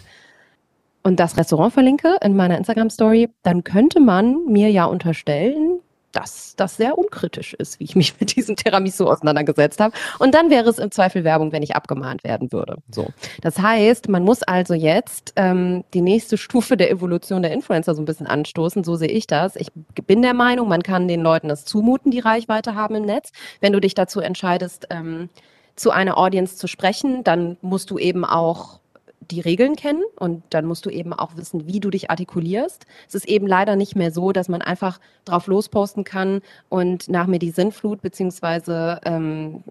[1.02, 5.80] Und das Restaurant verlinke in meiner Instagram-Story, dann könnte man mir ja unterstellen,
[6.12, 9.94] dass das sehr unkritisch ist, wie ich mich mit diesem Tiramisu auseinandergesetzt habe.
[10.18, 12.76] Und dann wäre es im Zweifel Werbung, wenn ich abgemahnt werden würde.
[12.90, 13.08] So.
[13.40, 18.02] Das heißt, man muss also jetzt ähm, die nächste Stufe der Evolution der Influencer so
[18.02, 18.84] ein bisschen anstoßen.
[18.84, 19.56] So sehe ich das.
[19.56, 19.68] Ich
[20.06, 23.32] bin der Meinung, man kann den Leuten das zumuten, die Reichweite haben im Netz.
[23.60, 25.28] Wenn du dich dazu entscheidest, ähm,
[25.74, 28.81] zu einer Audience zu sprechen, dann musst du eben auch
[29.30, 32.86] die Regeln kennen und dann musst du eben auch wissen, wie du dich artikulierst.
[33.08, 37.26] Es ist eben leider nicht mehr so, dass man einfach drauf losposten kann und nach
[37.26, 39.64] mir die Sinnflut, beziehungsweise ähm,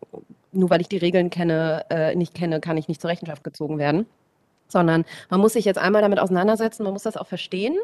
[0.51, 3.77] nur weil ich die Regeln kenne, äh, nicht kenne, kann ich nicht zur Rechenschaft gezogen
[3.77, 4.05] werden.
[4.67, 7.77] Sondern man muss sich jetzt einmal damit auseinandersetzen, man muss das auch verstehen.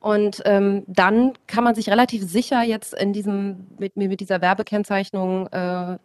[0.00, 5.46] Und ähm, dann kann man sich relativ sicher jetzt in diesem, mit, mit dieser Werbekennzeichnung
[5.48, 5.98] äh,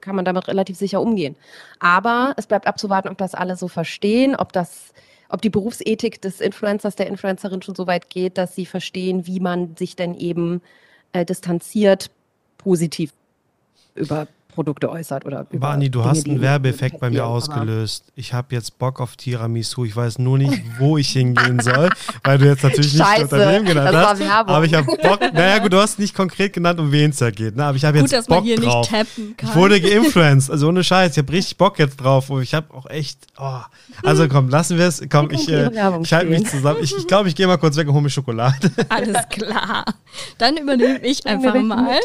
[0.00, 1.36] kann man damit relativ sicher umgehen.
[1.78, 4.92] Aber es bleibt abzuwarten, ob das alle so verstehen, ob das
[5.32, 9.38] ob die Berufsethik des Influencers, der Influencerin schon so weit geht, dass sie verstehen, wie
[9.38, 10.60] man sich denn eben
[11.12, 12.10] äh, distanziert
[12.58, 13.12] positiv
[13.94, 14.26] über
[14.60, 18.04] Produkte äußert oder über Barney, du Dinge, hast einen Werbeeffekt bei mir ausgelöst.
[18.14, 19.86] Ich habe jetzt Bock auf Tiramisu.
[19.86, 21.88] Ich weiß nur nicht, wo ich hingehen soll,
[22.24, 24.20] weil du jetzt natürlich nicht Scheiße, das Unternehmen genannt das war hast.
[24.20, 24.54] Werbung.
[24.54, 25.20] Aber ich habe Bock.
[25.32, 27.56] Naja, gut, du hast nicht konkret genannt, um wen es da geht.
[27.56, 27.64] Ne?
[27.64, 28.90] Aber ich habe jetzt Gut, dass Bock man hier drauf.
[28.90, 29.48] nicht tappen kann.
[29.48, 31.12] Ich wurde geinfluenced, also ohne Scheiß.
[31.12, 32.28] Ich habe richtig Bock jetzt drauf.
[32.28, 33.18] Und ich habe auch echt.
[33.38, 33.60] Oh.
[34.02, 35.02] Also komm, lassen wir es.
[35.08, 35.70] Komm, ich, äh,
[36.02, 36.80] ich halte mich zusammen.
[36.82, 38.70] Ich glaube, ich, glaub, ich gehe mal kurz weg und hole mir Schokolade.
[38.90, 39.86] Alles klar.
[40.36, 41.98] Dann übernehme ich einfach mal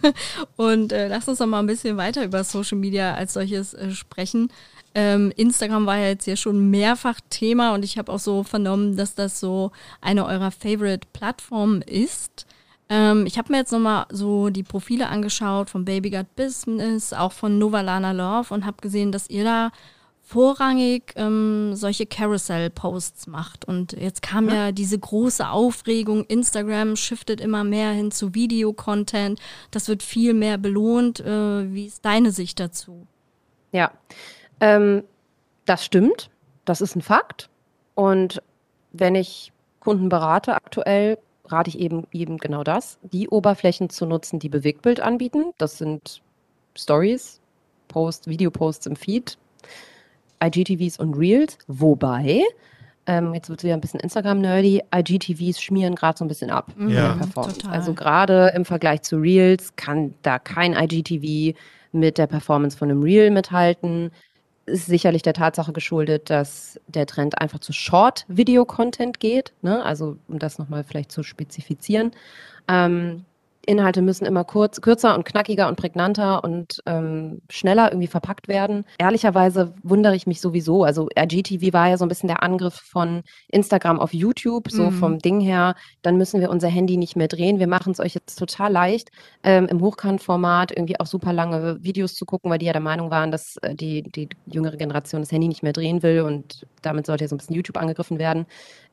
[0.56, 3.92] und äh, lass uns noch mal ein bisschen weiter über Social Media als solches äh,
[3.92, 4.50] sprechen.
[4.94, 8.96] Ähm, Instagram war ja jetzt hier schon mehrfach Thema und ich habe auch so vernommen,
[8.96, 12.46] dass das so eine eurer Favorite-Plattformen ist.
[12.88, 17.32] Ähm, ich habe mir jetzt nochmal so die Profile angeschaut von Baby Got Business, auch
[17.32, 19.70] von Novalana Love und habe gesehen, dass ihr da
[20.30, 23.64] vorrangig ähm, solche Carousel-Posts macht.
[23.64, 24.70] Und jetzt kam ja.
[24.70, 29.40] diese große Aufregung, Instagram shiftet immer mehr hin zu Videocontent.
[29.72, 31.18] Das wird viel mehr belohnt.
[31.18, 33.08] Äh, wie ist deine Sicht dazu?
[33.72, 33.90] Ja,
[34.60, 35.02] ähm,
[35.66, 36.30] das stimmt.
[36.64, 37.50] Das ist ein Fakt.
[37.96, 38.40] Und
[38.92, 44.38] wenn ich Kunden berate aktuell, rate ich eben, eben genau das, die Oberflächen zu nutzen,
[44.38, 45.52] die Bewegtbild anbieten.
[45.58, 46.22] Das sind
[46.78, 47.40] Stories,
[47.88, 49.36] Post, Videoposts im Feed,
[50.42, 51.58] IGTVs und Reels.
[51.66, 52.42] Wobei,
[53.06, 56.72] ähm, jetzt wird es wieder ein bisschen Instagram-nerdy, IGTVs schmieren gerade so ein bisschen ab
[56.78, 57.08] in Ja.
[57.14, 57.58] der Performance.
[57.58, 57.74] total.
[57.76, 61.56] Also gerade im Vergleich zu Reels kann da kein IGTV
[61.92, 64.10] mit der Performance von einem Reel mithalten.
[64.66, 69.52] Ist sicherlich der Tatsache geschuldet, dass der Trend einfach zu Short-Video-Content geht.
[69.62, 69.82] Ne?
[69.84, 72.12] Also, um das nochmal vielleicht zu spezifizieren.
[72.68, 73.24] Ähm,
[73.70, 78.84] Inhalte müssen immer kurz, kürzer und knackiger und prägnanter und ähm, schneller irgendwie verpackt werden.
[78.98, 80.84] Ehrlicherweise wundere ich mich sowieso.
[80.84, 84.92] Also IGTV war ja so ein bisschen der Angriff von Instagram auf YouTube, so Mhm.
[84.92, 85.74] vom Ding her.
[86.02, 87.58] Dann müssen wir unser Handy nicht mehr drehen.
[87.60, 89.10] Wir machen es euch jetzt total leicht,
[89.44, 93.10] ähm, im Hochkantformat irgendwie auch super lange Videos zu gucken, weil die ja der Meinung
[93.10, 97.06] waren, dass äh, die, die jüngere Generation das Handy nicht mehr drehen will und damit
[97.06, 98.46] sollte ja so ein bisschen YouTube angegriffen werden.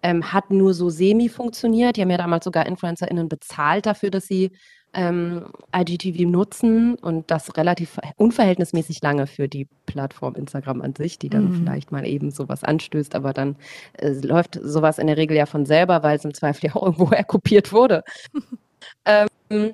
[0.04, 1.96] Ähm, hat nur so semi funktioniert.
[1.98, 4.52] Die haben ja damals sogar InfluencerInnen bezahlt dafür, dass sie
[4.97, 11.29] ähm, IGTV nutzen und das relativ unverhältnismäßig lange für die Plattform Instagram an sich, die
[11.29, 11.53] dann Mhm.
[11.53, 13.55] vielleicht mal eben sowas anstößt, aber dann
[13.93, 16.81] äh, läuft sowas in der Regel ja von selber, weil es im Zweifel ja auch
[16.83, 18.03] irgendwoher kopiert wurde.
[19.05, 19.73] ähm,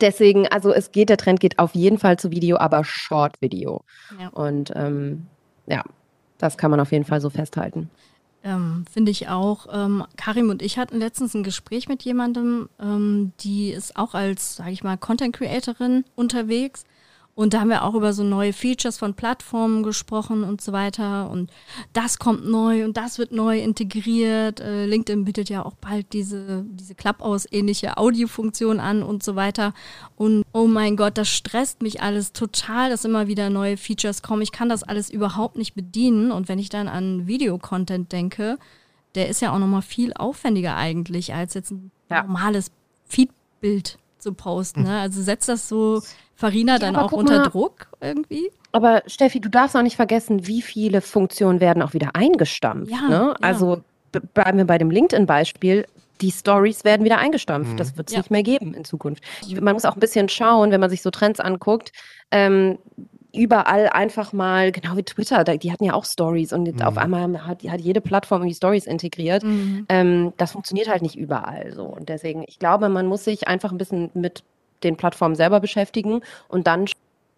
[0.00, 3.82] deswegen, also es geht, der Trend geht auf jeden Fall zu Video, aber Short-Video.
[4.20, 4.28] Ja.
[4.28, 5.26] Und ähm,
[5.66, 5.82] ja,
[6.38, 7.90] das kann man auf jeden Fall so festhalten.
[8.42, 9.66] Ähm, Finde ich auch.
[9.70, 14.56] Ähm, Karim und ich hatten letztens ein Gespräch mit jemandem, ähm, die ist auch als,
[14.56, 16.84] sage ich mal, Content Creatorin unterwegs.
[17.40, 21.30] Und da haben wir auch über so neue Features von Plattformen gesprochen und so weiter.
[21.30, 21.50] Und
[21.94, 24.60] das kommt neu und das wird neu integriert.
[24.60, 29.72] Äh, LinkedIn bietet ja auch bald diese, diese Clubhouse-ähnliche Audiofunktion an und so weiter.
[30.16, 34.42] Und oh mein Gott, das stresst mich alles total, dass immer wieder neue Features kommen.
[34.42, 36.32] Ich kann das alles überhaupt nicht bedienen.
[36.32, 38.58] Und wenn ich dann an Videocontent denke,
[39.14, 42.22] der ist ja auch nochmal viel aufwendiger eigentlich, als jetzt ein Ja.
[42.22, 42.70] normales
[43.06, 44.82] Feedbild zu posten.
[44.84, 45.00] Ne?
[45.00, 46.02] Also setzt das so
[46.34, 47.48] Farina dann aber auch unter mal.
[47.48, 48.50] Druck irgendwie?
[48.72, 52.90] Aber Steffi, du darfst auch nicht vergessen, wie viele Funktionen werden auch wieder eingestampft.
[52.92, 53.14] Ja, ne?
[53.14, 53.36] ja.
[53.40, 53.82] Also
[54.34, 55.86] bleiben wir bei dem LinkedIn-Beispiel.
[56.20, 57.80] Die Stories werden wieder eingestampft.
[57.80, 58.20] Das wird es Ja.
[58.20, 59.24] nicht mehr geben in Zukunft.
[59.60, 61.92] Man muss auch ein bisschen schauen, wenn man sich so Trends anguckt.
[62.30, 62.78] Ähm,
[63.34, 66.86] überall einfach mal, genau wie Twitter, da, die hatten ja auch Stories und jetzt Mhm.
[66.86, 69.42] auf einmal hat, hat jede Plattform irgendwie Stories integriert.
[69.42, 69.86] Mhm.
[69.88, 71.84] Ähm, das funktioniert halt nicht überall so.
[71.84, 74.44] Und deswegen, ich glaube, man muss sich einfach ein bisschen mit
[74.82, 76.86] den Plattformen selber beschäftigen und dann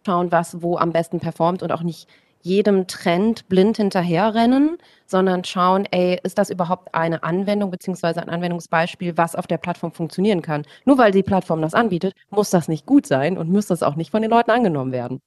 [0.07, 2.09] schauen, was wo am besten performt und auch nicht
[2.45, 4.77] jedem Trend blind hinterherrennen,
[5.07, 9.93] sondern schauen, ey, ist das überhaupt eine Anwendung beziehungsweise ein Anwendungsbeispiel, was auf der Plattform
[9.93, 10.65] funktionieren kann?
[10.85, 13.95] Nur weil die Plattform das anbietet, muss das nicht gut sein und muss das auch
[13.95, 15.21] nicht von den Leuten angenommen werden.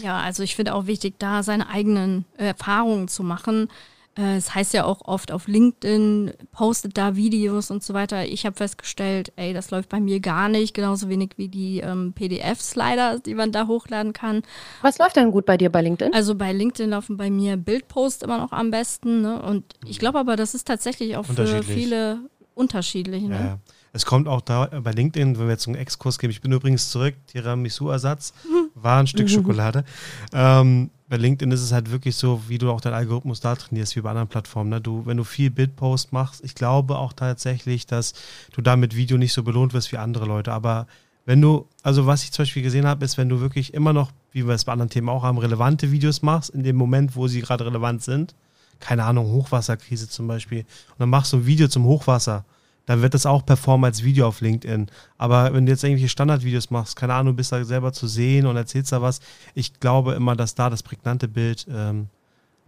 [0.00, 3.68] Ja, also ich finde auch wichtig, da seine eigenen äh, Erfahrungen zu machen.
[4.16, 8.26] Äh, es heißt ja auch oft auf LinkedIn, postet da Videos und so weiter.
[8.26, 12.12] Ich habe festgestellt, ey, das läuft bei mir gar nicht, genauso wenig wie die ähm,
[12.12, 14.42] PDFs leider, die man da hochladen kann.
[14.82, 16.14] Was läuft denn gut bei dir bei LinkedIn?
[16.14, 19.22] Also bei LinkedIn laufen bei mir Bildposts immer noch am besten.
[19.22, 19.40] Ne?
[19.40, 22.20] Und ich glaube aber, das ist tatsächlich auch für viele
[22.54, 23.22] unterschiedlich.
[23.22, 23.34] Ne?
[23.34, 23.58] Ja,
[23.94, 26.90] Es kommt auch da bei LinkedIn, wenn wir jetzt einen Exkurs geben, ich bin übrigens
[26.90, 28.32] zurück, Tiramisu-Ersatz,
[28.74, 29.84] war ein Stück Schokolade.
[30.32, 33.94] Ähm, bei LinkedIn ist es halt wirklich so, wie du auch deinen Algorithmus da trainierst,
[33.96, 34.70] wie bei anderen Plattformen.
[34.70, 34.80] Ne?
[34.80, 38.14] Du, wenn du viel Bildpost machst, ich glaube auch tatsächlich, dass
[38.52, 40.52] du da mit Video nicht so belohnt wirst wie andere Leute.
[40.52, 40.86] Aber
[41.26, 44.10] wenn du, also was ich zum Beispiel gesehen habe, ist, wenn du wirklich immer noch,
[44.32, 47.28] wie wir es bei anderen Themen auch haben, relevante Videos machst, in dem Moment, wo
[47.28, 48.34] sie gerade relevant sind,
[48.80, 52.46] keine Ahnung, Hochwasserkrise zum Beispiel, und dann machst du ein Video zum Hochwasser
[52.86, 54.88] dann wird das auch performen als Video auf LinkedIn.
[55.18, 58.56] Aber wenn du jetzt irgendwelche Standardvideos machst, keine Ahnung, bist da selber zu sehen und
[58.56, 59.20] erzählst da was,
[59.54, 62.08] ich glaube immer, dass da das prägnante Bild ähm,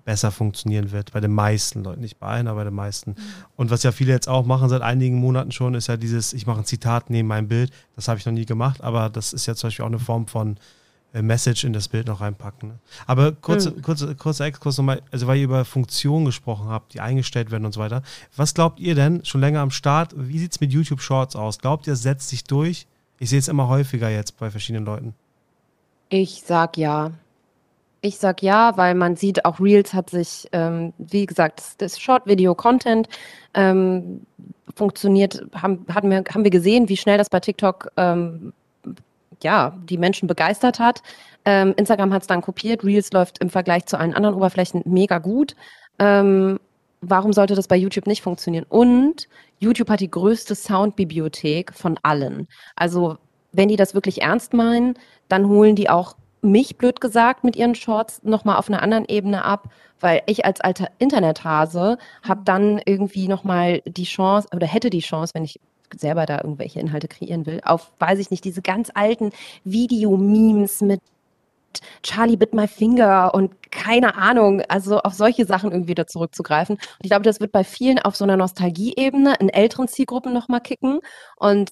[0.05, 1.13] besser funktionieren wird.
[1.13, 3.11] Bei den meisten Leuten, nicht bei allen, aber bei den meisten.
[3.11, 3.17] Mhm.
[3.57, 6.47] Und was ja viele jetzt auch machen seit einigen Monaten schon, ist ja dieses, ich
[6.47, 7.73] mache ein Zitat neben meinem Bild.
[7.97, 10.27] Das habe ich noch nie gemacht, aber das ist ja zum Beispiel auch eine Form
[10.27, 10.59] von
[11.23, 12.71] Message in das Bild noch reinpacken.
[12.71, 12.79] Ne?
[13.07, 13.83] Aber kurze, mhm.
[13.83, 17.73] kurze, kurzer Exkurs nochmal, also weil ihr über Funktionen gesprochen habt, die eingestellt werden und
[17.73, 18.03] so weiter.
[18.37, 21.59] Was glaubt ihr denn, schon länger am Start, wie sieht es mit YouTube Shorts aus?
[21.59, 22.87] Glaubt ihr, es setzt sich durch?
[23.19, 25.15] Ich sehe es immer häufiger jetzt bei verschiedenen Leuten.
[26.09, 27.13] Ich sag ja.
[28.01, 31.99] Ich sag ja, weil man sieht, auch Reels hat sich, ähm, wie gesagt, das, das
[31.99, 33.09] Short-Video-Content
[33.55, 34.21] ähm,
[34.77, 38.53] funktioniert, haben, hatten wir, haben wir gesehen, wie schnell das bei TikTok ähm,
[39.45, 41.03] ja, die Menschen begeistert hat.
[41.45, 42.83] Ähm, Instagram hat es dann kopiert.
[42.83, 45.55] Reels läuft im Vergleich zu allen anderen Oberflächen mega gut.
[45.99, 46.59] Ähm,
[47.01, 48.67] warum sollte das bei YouTube nicht funktionieren?
[48.69, 49.29] Und
[49.59, 52.49] YouTube hat die größte Soundbibliothek von allen.
[52.77, 53.19] Also
[53.53, 54.95] wenn die das wirklich ernst meinen,
[55.29, 59.45] dann holen die auch mich, blöd gesagt, mit ihren Shorts nochmal auf einer anderen Ebene
[59.45, 59.71] ab,
[60.01, 65.33] weil ich als alter Internethase habe dann irgendwie nochmal die Chance oder hätte die Chance,
[65.35, 65.59] wenn ich
[66.01, 69.31] selber da irgendwelche Inhalte kreieren will, auf, weiß ich nicht, diese ganz alten
[69.65, 71.01] Videomemes mit
[72.03, 76.77] Charlie bit my finger und keine Ahnung, also auf solche Sachen irgendwie wieder zurückzugreifen.
[76.77, 80.61] Und ich glaube, das wird bei vielen auf so einer Nostalgieebene in älteren Zielgruppen nochmal
[80.61, 81.01] kicken
[81.37, 81.71] und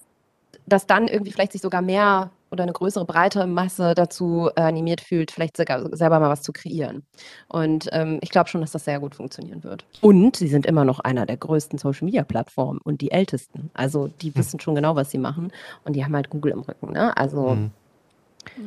[0.65, 5.01] dass dann irgendwie vielleicht sich sogar mehr oder eine größere, breite Masse dazu äh, animiert
[5.01, 7.03] fühlt, vielleicht sogar selber mal was zu kreieren.
[7.47, 9.85] Und ähm, ich glaube schon, dass das sehr gut funktionieren wird.
[10.01, 13.71] Und sie sind immer noch einer der größten Social-Media-Plattformen und die ältesten.
[13.73, 14.35] Also die hm.
[14.35, 15.51] wissen schon genau, was sie machen
[15.83, 16.93] und die haben halt Google im Rücken.
[16.93, 17.17] Ne?
[17.17, 17.71] Also hm.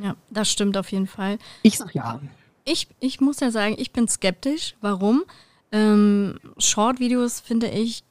[0.02, 1.38] ja, das stimmt auf jeden Fall.
[1.62, 2.20] Ich sag ja.
[2.64, 4.74] Ich, ich muss ja sagen, ich bin skeptisch.
[4.80, 5.22] Warum?
[5.70, 8.02] Ähm, Short-Videos finde ich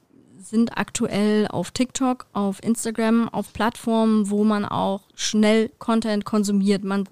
[0.45, 6.83] sind aktuell auf TikTok, auf Instagram, auf Plattformen, wo man auch schnell Content konsumiert.
[6.83, 7.07] Man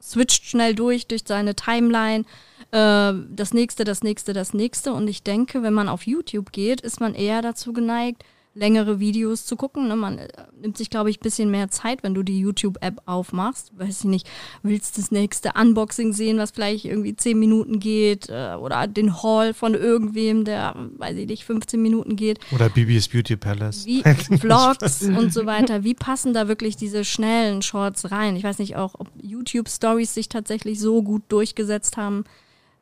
[0.00, 2.24] switcht schnell durch, durch seine Timeline.
[2.70, 4.92] Äh, das nächste, das nächste, das nächste.
[4.92, 8.24] Und ich denke, wenn man auf YouTube geht, ist man eher dazu geneigt,
[8.54, 9.88] längere Videos zu gucken.
[9.88, 9.96] Ne?
[9.96, 10.28] Man äh,
[10.60, 13.72] nimmt sich, glaube ich, ein bisschen mehr Zeit, wenn du die YouTube-App aufmachst.
[13.76, 14.26] Weiß ich nicht,
[14.62, 19.54] willst das nächste Unboxing sehen, was vielleicht irgendwie 10 Minuten geht äh, oder den Haul
[19.54, 22.38] von irgendwem, der, weiß ich nicht, 15 Minuten geht.
[22.52, 23.84] Oder Bibis Beauty Palace.
[23.86, 24.02] Wie
[24.38, 25.84] Vlogs und so weiter.
[25.84, 28.36] Wie passen da wirklich diese schnellen Shorts rein?
[28.36, 32.24] Ich weiß nicht auch, ob YouTube-Stories sich tatsächlich so gut durchgesetzt haben.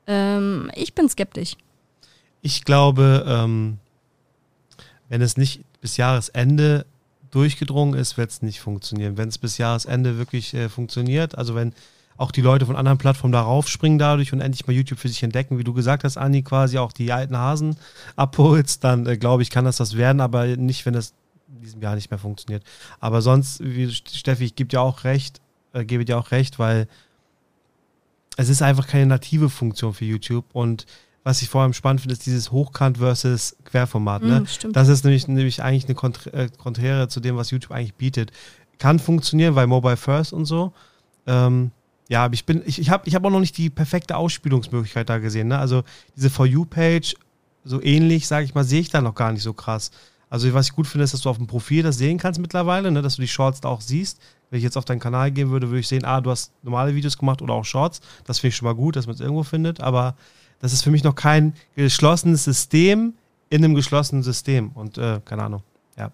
[0.06, 1.56] Ähm, ich bin skeptisch.
[2.42, 3.78] Ich glaube, ähm,
[5.12, 6.86] wenn es nicht bis Jahresende
[7.30, 9.18] durchgedrungen ist, wird es nicht funktionieren.
[9.18, 11.74] Wenn es bis Jahresende wirklich äh, funktioniert, also wenn
[12.16, 15.22] auch die Leute von anderen Plattformen darauf springen dadurch und endlich mal YouTube für sich
[15.22, 17.76] entdecken, wie du gesagt hast, Anni, quasi auch die alten Hasen
[18.16, 21.12] abholst, dann äh, glaube ich, kann das das werden, aber nicht, wenn es
[21.54, 22.64] in diesem Jahr nicht mehr funktioniert.
[22.98, 25.42] Aber sonst, wie Steffi, ich gebe dir auch recht,
[25.74, 26.88] äh, gebe dir auch recht, weil
[28.38, 30.86] es ist einfach keine native Funktion für YouTube und
[31.24, 34.22] was ich vor allem spannend finde, ist dieses Hochkant versus Querformat.
[34.22, 34.40] Ne?
[34.40, 37.94] Mm, das ist nämlich, nämlich eigentlich eine Kont äh, Konträre zu dem, was YouTube eigentlich
[37.94, 38.32] bietet.
[38.78, 40.72] Kann funktionieren, weil Mobile First und so.
[41.26, 41.70] Ähm,
[42.08, 45.08] ja, aber ich bin, ich, ich habe ich hab auch noch nicht die perfekte Ausspielungsmöglichkeit
[45.08, 45.48] da gesehen.
[45.48, 45.58] Ne?
[45.58, 45.84] Also
[46.16, 47.14] diese For You-Page,
[47.64, 49.92] so ähnlich, sage ich mal, sehe ich da noch gar nicht so krass.
[50.28, 52.90] Also was ich gut finde, ist, dass du auf dem Profil das sehen kannst mittlerweile,
[52.90, 53.02] ne?
[53.02, 54.20] dass du die Shorts da auch siehst.
[54.50, 56.94] Wenn ich jetzt auf deinen Kanal gehen würde, würde ich sehen, ah, du hast normale
[56.94, 58.00] Videos gemacht oder auch Shorts.
[58.24, 59.80] Das finde ich schon mal gut, dass man es irgendwo findet.
[59.80, 60.16] Aber
[60.62, 63.14] das ist für mich noch kein geschlossenes System
[63.50, 64.70] in einem geschlossenen System.
[64.70, 65.62] Und äh, keine Ahnung.
[65.98, 66.12] Ja.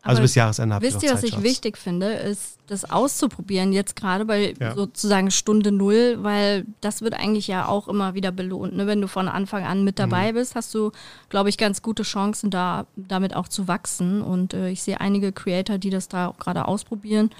[0.00, 3.96] Also Aber bis Jahresende habt Wisst ihr, was ich wichtig finde, ist, das auszuprobieren jetzt
[3.96, 4.76] gerade bei ja.
[4.76, 8.76] sozusagen Stunde Null, weil das wird eigentlich ja auch immer wieder belohnt.
[8.76, 8.86] Ne?
[8.86, 10.36] Wenn du von Anfang an mit dabei mhm.
[10.36, 10.92] bist, hast du,
[11.28, 14.22] glaube ich, ganz gute Chancen, da damit auch zu wachsen.
[14.22, 17.30] Und äh, ich sehe einige Creator, die das da auch gerade ausprobieren.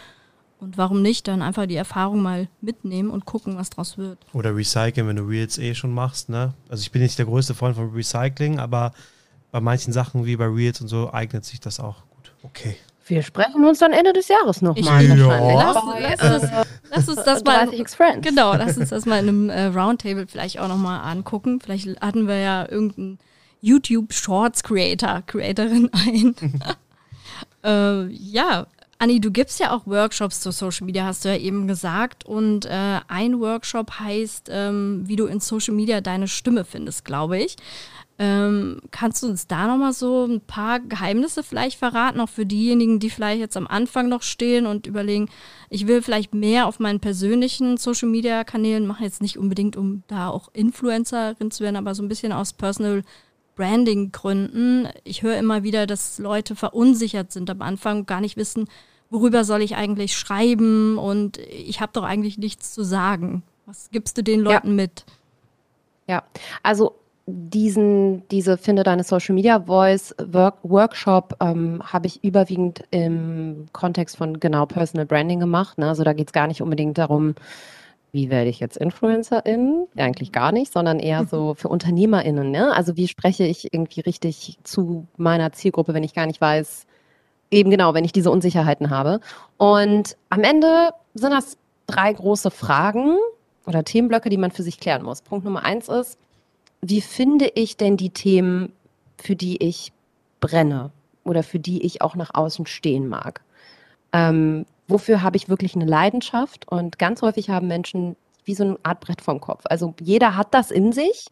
[0.60, 4.18] Und warum nicht dann einfach die Erfahrung mal mitnehmen und gucken, was draus wird.
[4.34, 6.28] Oder recyceln, wenn du Reels eh schon machst.
[6.28, 6.52] Ne?
[6.68, 8.92] Also ich bin nicht der größte Freund von Recycling, aber
[9.52, 12.32] bei manchen Sachen wie bei Reels und so eignet sich das auch gut.
[12.42, 12.76] Okay.
[13.06, 15.04] Wir sprechen uns dann Ende des Jahres nochmal.
[15.04, 15.74] Ja.
[15.98, 16.50] Lass, uns,
[16.90, 18.26] lass uns das mal 30 X Friends.
[18.26, 21.60] Genau, lass uns das mal in einem äh, Roundtable vielleicht auch nochmal angucken.
[21.60, 23.18] Vielleicht hatten wir ja irgendeinen
[23.60, 26.36] YouTube Shorts Creator, Creatorin ein.
[27.64, 28.66] äh, ja,
[29.02, 32.26] Anni, du gibst ja auch Workshops zu Social Media, hast du ja eben gesagt.
[32.26, 37.38] Und äh, ein Workshop heißt, ähm, wie du in Social Media deine Stimme findest, glaube
[37.38, 37.56] ich.
[38.18, 42.98] Ähm, kannst du uns da nochmal so ein paar Geheimnisse vielleicht verraten, auch für diejenigen,
[42.98, 45.30] die vielleicht jetzt am Anfang noch stehen und überlegen,
[45.70, 50.02] ich will vielleicht mehr auf meinen persönlichen Social Media Kanälen machen, jetzt nicht unbedingt, um
[50.08, 53.02] da auch Influencerin zu werden, aber so ein bisschen aus Personal
[53.56, 54.88] Branding Gründen.
[55.04, 58.68] Ich höre immer wieder, dass Leute verunsichert sind am Anfang, gar nicht wissen,
[59.10, 63.42] worüber soll ich eigentlich schreiben und ich habe doch eigentlich nichts zu sagen.
[63.66, 64.54] Was gibst du den Ja.
[64.54, 65.04] Leuten mit?
[66.06, 66.22] Ja,
[66.62, 66.94] also
[67.26, 74.16] diesen, diese Finde deine Social Media Voice Work, Workshop ähm, habe ich überwiegend im Kontext
[74.16, 75.78] von genau Personal Branding gemacht.
[75.78, 75.88] Ne?
[75.88, 77.34] Also da geht es gar nicht unbedingt darum,
[78.12, 79.86] wie werde ich jetzt InfluencerIn?
[79.96, 82.50] Eigentlich gar nicht, sondern eher so für UnternehmerInnen.
[82.50, 82.74] Ne?
[82.74, 86.86] Also wie spreche ich irgendwie richtig zu meiner Zielgruppe, wenn ich gar nicht weiß,
[87.50, 89.20] eben genau, wenn ich diese Unsicherheiten habe.
[89.56, 93.16] Und am Ende sind das drei große Fragen
[93.66, 95.22] oder Themenblöcke, die man für sich klären muss.
[95.22, 96.18] Punkt Nummer eins ist,
[96.80, 98.72] wie finde ich denn die Themen,
[99.18, 99.92] für die ich
[100.40, 100.90] brenne
[101.24, 103.42] oder für die ich auch nach außen stehen mag?
[104.12, 106.66] Ähm, wofür habe ich wirklich eine Leidenschaft?
[106.68, 109.64] Und ganz häufig haben Menschen wie so eine Art Brett vom Kopf.
[109.66, 111.26] Also jeder hat das in sich,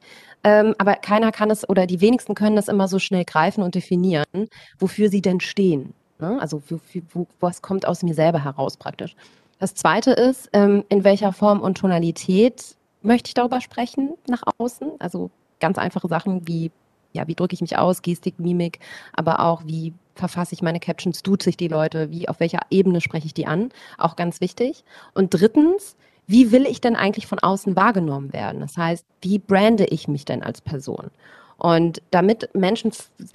[0.44, 3.74] ähm, aber keiner kann es oder die wenigsten können das immer so schnell greifen und
[3.74, 4.48] definieren,
[4.78, 5.94] wofür sie denn stehen.
[6.20, 6.38] Ne?
[6.40, 6.80] Also wo,
[7.12, 9.14] wo, was kommt aus mir selber heraus praktisch.
[9.58, 14.92] Das Zweite ist, ähm, in welcher Form und Tonalität möchte ich darüber sprechen nach außen?
[14.98, 16.70] Also ganz einfache Sachen wie,
[17.12, 18.80] ja, wie drücke ich mich aus, Gestik, Mimik,
[19.12, 23.00] aber auch wie verfasse ich meine Captions, duze ich die Leute, wie, auf welcher Ebene
[23.00, 23.70] spreche ich die an?
[23.96, 24.84] Auch ganz wichtig.
[25.14, 25.96] Und drittens,
[26.26, 28.60] wie will ich denn eigentlich von außen wahrgenommen werden?
[28.60, 31.10] Das heißt, wie brande ich mich denn als Person?
[31.56, 32.92] Und damit Menschen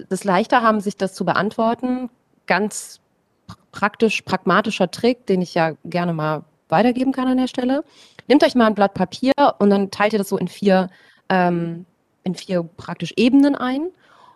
[0.09, 2.09] das leichter haben, sich das zu beantworten,
[2.47, 2.99] ganz
[3.71, 7.83] praktisch, pragmatischer Trick, den ich ja gerne mal weitergeben kann an der Stelle.
[8.27, 10.89] Nehmt euch mal ein Blatt Papier und dann teilt ihr das so in vier,
[11.29, 11.85] ähm,
[12.23, 13.89] in vier praktisch Ebenen ein.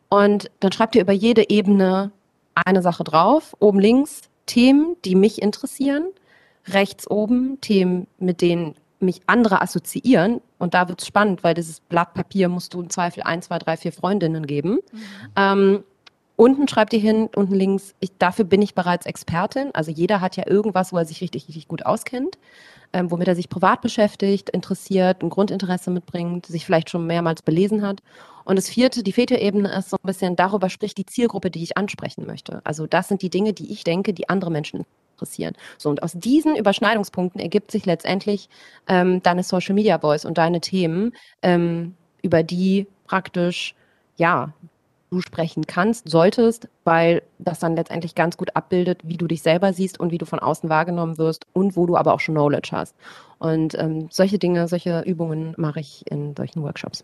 [0.09, 2.11] Und dann schreibt ihr über jede Ebene
[2.65, 3.55] eine Sache drauf.
[3.59, 6.07] Oben links Themen, die mich interessieren.
[6.67, 10.41] Rechts oben Themen, mit denen mich andere assoziieren.
[10.57, 13.59] Und da wird es spannend, weil dieses Blatt Papier musst du im Zweifel ein, zwei,
[13.59, 14.79] drei, vier Freundinnen geben.
[15.35, 15.83] Ähm,
[16.37, 19.71] unten schreibt ihr hin, unten links, ich, dafür bin ich bereits Expertin.
[19.73, 22.37] Also jeder hat ja irgendwas, wo er sich richtig, richtig gut auskennt,
[22.93, 27.85] ähm, womit er sich privat beschäftigt, interessiert, ein Grundinteresse mitbringt, sich vielleicht schon mehrmals belesen
[27.85, 28.01] hat.
[28.45, 31.63] Und das vierte, die vierte Ebene ist so ein bisschen, darüber spricht die Zielgruppe, die
[31.63, 32.61] ich ansprechen möchte.
[32.63, 34.85] Also das sind die Dinge, die ich denke, die andere Menschen
[35.15, 35.55] interessieren.
[35.79, 38.47] So, und aus diesen Überschneidungspunkten ergibt sich letztendlich
[38.87, 43.73] ähm, deine Social Media Voice und deine Themen, ähm, über die praktisch,
[44.17, 44.53] ja,
[45.09, 49.71] du sprechen kannst, solltest, weil das dann letztendlich ganz gut abbildet, wie du dich selber
[49.73, 52.69] siehst und wie du von außen wahrgenommen wirst und wo du aber auch schon Knowledge
[52.73, 52.93] hast.
[53.39, 57.03] Und ähm, solche Dinge, solche Übungen mache ich in solchen Workshops.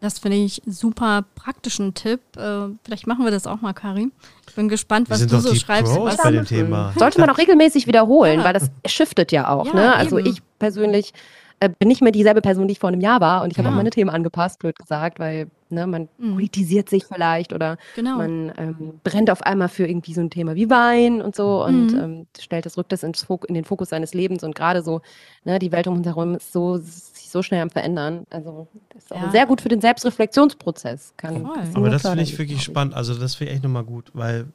[0.00, 2.20] Das finde ich super praktischen Tipp.
[2.36, 4.12] Äh, vielleicht machen wir das auch mal, Karim.
[4.48, 5.92] Ich bin gespannt, was du so schreibst.
[5.92, 6.92] Pros Was, bei dem Thema.
[6.96, 8.44] Sollte man auch regelmäßig wiederholen, Ja.
[8.44, 9.66] weil das shiftet ja auch.
[9.66, 9.96] Ja, ne?
[9.96, 10.28] Also eben.
[10.28, 11.12] ich persönlich
[11.60, 13.66] äh, bin nicht mehr dieselbe Person, die ich vor einem Jahr war und ich habe
[13.68, 13.72] Ja.
[13.72, 16.32] auch meine Themen angepasst, blöd gesagt, weil ne, man Mhm.
[16.34, 18.16] politisiert sich vielleicht oder genau.
[18.18, 21.92] man ähm, brennt auf einmal für irgendwie so ein Thema wie Wein und so und
[21.92, 21.98] Mhm.
[21.98, 25.00] ähm, stellt das, rückt das ins Fok in den Fokus seines Lebens und gerade so,
[25.44, 28.24] ne, die Welt um uns herum ist so, sich so schnell am Verändern.
[28.30, 29.30] Also das ist auch Ja.
[29.30, 31.14] sehr gut für den Selbstreflexionsprozess.
[31.16, 32.94] Kann, ist Aber das finde ich wirklich spannend.
[32.94, 34.46] Also das finde ich echt nochmal gut, weil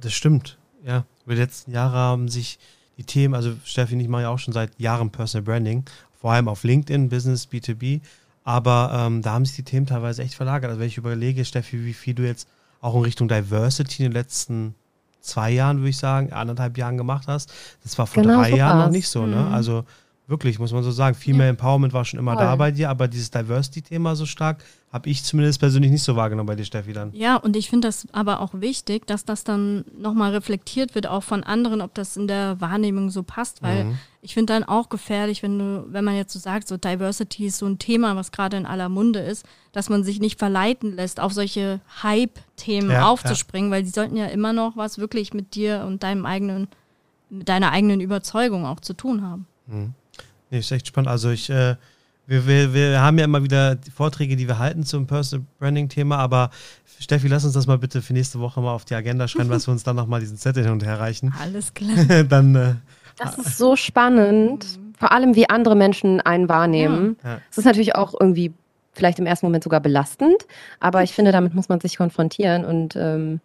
[0.00, 0.58] das stimmt.
[0.84, 2.58] Ja, über die letzten Jahre haben sich
[2.98, 6.32] die Themen, also Steffi und ich machen ja auch schon seit Jahren Personal Branding, vor
[6.32, 8.00] allem auf LinkedIn, Business, B2B.
[8.44, 10.70] Aber ähm, da haben sich die Themen teilweise echt verlagert.
[10.70, 12.48] Also wenn ich überlege, Steffi, wie viel du jetzt
[12.80, 14.74] auch in Richtung Diversity in den letzten
[15.20, 17.52] zwei Jahren, würde ich sagen, anderthalb Jahren gemacht hast,
[17.84, 19.26] das war vor Genau drei so Jahren noch nicht so.
[19.26, 19.36] Ne?
[19.36, 19.54] Mhm.
[19.54, 19.84] Also
[20.26, 22.42] wirklich, muss man so sagen, Female Empowerment war schon immer Voll.
[22.42, 26.46] da bei dir, aber dieses Diversity-Thema so stark habe ich zumindest persönlich nicht so wahrgenommen
[26.46, 27.14] bei dir, Steffi, dann.
[27.14, 31.22] Ja, und ich finde das aber auch wichtig, dass das dann nochmal reflektiert wird, auch
[31.22, 33.98] von anderen, ob das in der Wahrnehmung so passt, weil Mhm.
[34.20, 37.56] ich finde dann auch gefährlich, wenn du, wenn man jetzt so sagt, so Diversity ist
[37.56, 41.20] so ein Thema, was gerade in aller Munde ist, dass man sich nicht verleiten lässt,
[41.20, 45.84] auf solche Hype-Themen Ja, aufzuspringen, weil die sollten ja immer noch was wirklich mit dir
[45.86, 46.68] und deinem eigenen
[47.30, 49.46] mit deiner eigenen Überzeugung auch zu tun haben.
[49.66, 49.94] Mhm.
[50.50, 51.08] Nee, ist echt spannend.
[51.08, 51.76] Also ich, äh,
[52.32, 56.16] wir, wir, wir haben ja immer wieder Vorträge, die wir halten zum Personal Branding Thema,
[56.16, 56.50] aber
[56.98, 59.68] Steffi, lass uns das mal bitte für nächste Woche mal auf die Agenda schreiben, dass
[59.68, 61.34] wir uns dann nochmal diesen Zettel hin und her reichen.
[61.40, 62.24] Alles klar.
[62.24, 62.74] dann, äh,
[63.18, 64.66] das ist so spannend,
[64.98, 67.16] vor allem wie andere Menschen einen wahrnehmen.
[67.22, 67.40] Ja.
[67.50, 68.52] Es ist natürlich auch irgendwie
[68.94, 70.46] vielleicht im ersten Moment sogar belastend,
[70.80, 73.40] aber ich finde, damit muss man sich konfrontieren und ähm,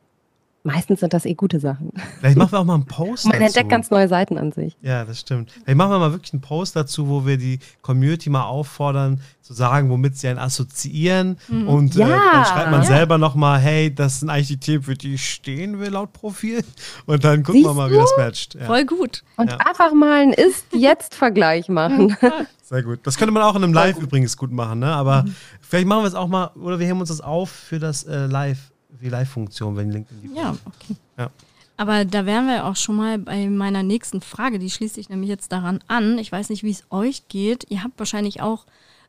[0.63, 1.91] meistens sind das eh gute Sachen.
[2.19, 3.45] Vielleicht machen wir auch mal einen Post Man dazu.
[3.45, 4.75] entdeckt ganz neue Seiten an sich.
[4.81, 5.51] Ja, das stimmt.
[5.51, 9.53] Vielleicht machen wir mal wirklich einen Post dazu, wo wir die Community mal auffordern, zu
[9.53, 11.37] sagen, womit sie einen assoziieren.
[11.49, 12.07] Und äh, Ja.
[12.33, 12.87] dann schreibt man Ja.
[12.87, 16.63] selber nochmal, hey, das sind eigentlich die Themen, für die ich stehen will, laut Profil.
[17.05, 18.55] Und dann gucken wir Siehst mal, wie das matcht.
[18.55, 19.23] Ja, Voll gut.
[19.37, 19.57] Und Ja.
[19.57, 22.17] einfach mal einen Ist-Jetzt-Vergleich machen.
[22.63, 22.99] sehr gut.
[23.03, 24.87] Das könnte man auch in einem Live übrigens gut machen, ne?
[24.91, 25.25] Aber
[25.61, 28.25] vielleicht machen wir es auch mal, oder wir heben uns das auf für das äh,
[28.25, 28.71] Live,
[29.01, 30.95] die Live-Funktion, wenn LinkedIn die Ja, okay.
[31.17, 31.31] Ja.
[31.77, 34.57] Aber da wären wir auch schon mal bei meiner nächsten Frage.
[34.57, 36.17] Die schließt sich nämlich jetzt daran an.
[36.17, 37.65] Ich weiß nicht, wie es euch geht.
[37.69, 38.65] Ihr habt wahrscheinlich auch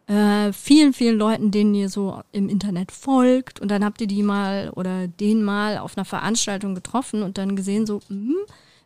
[0.06, 3.58] äh, vielen, vielen Leuten, denen ihr so im Internet folgt.
[3.58, 7.56] Und dann habt ihr die mal oder den mal auf einer Veranstaltung getroffen und dann
[7.56, 8.36] gesehen, so, hm,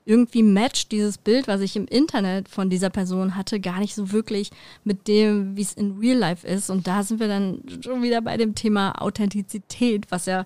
[0.05, 4.11] irgendwie matcht dieses Bild, was ich im Internet von dieser Person hatte, gar nicht so
[4.13, 4.51] wirklich
[4.85, 6.71] mit dem, wie es in Real Life ist.
[6.71, 10.45] Und da sind wir dann schon wieder bei dem Thema Authentizität, was ja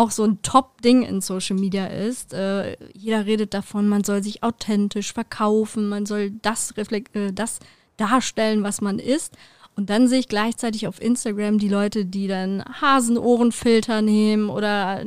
[0.00, 2.32] auch so ein Top-Ding in Social Media ist.
[2.32, 7.58] Äh, jeder redet davon, man soll sich authentisch verkaufen, man soll das, reflekt äh, das
[7.98, 9.36] darstellen, was man ist.
[9.76, 15.02] Und dann sehe ich gleichzeitig auf Instagram die Leute, die dann Hasenohrenfilter nehmen oder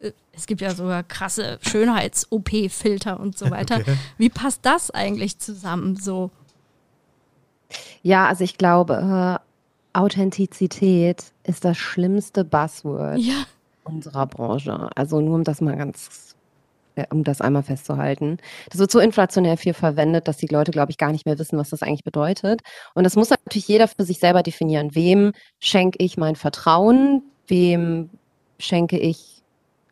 [0.00, 3.78] äh, es gibt ja sogar krasse Schönheits-OP-Filter und so weiter.
[3.78, 3.96] Okay.
[4.18, 6.30] Wie passt das eigentlich zusammen so?
[8.02, 13.44] Ja, also ich glaube, äh, Authentizität ist das schlimmste Buzzword Ja,
[13.88, 14.90] unserer Branche.
[14.94, 16.36] Also nur um das mal ganz,
[16.96, 18.38] äh, um das einmal festzuhalten.
[18.70, 21.58] Das wird so inflationär viel verwendet, dass die Leute, glaube ich, gar nicht mehr wissen,
[21.58, 22.60] was das eigentlich bedeutet.
[22.94, 24.94] Und das muss natürlich jeder für sich selber definieren.
[24.94, 27.22] Wem schenke ich mein Vertrauen?
[27.46, 28.10] Wem
[28.58, 29.38] schenke ich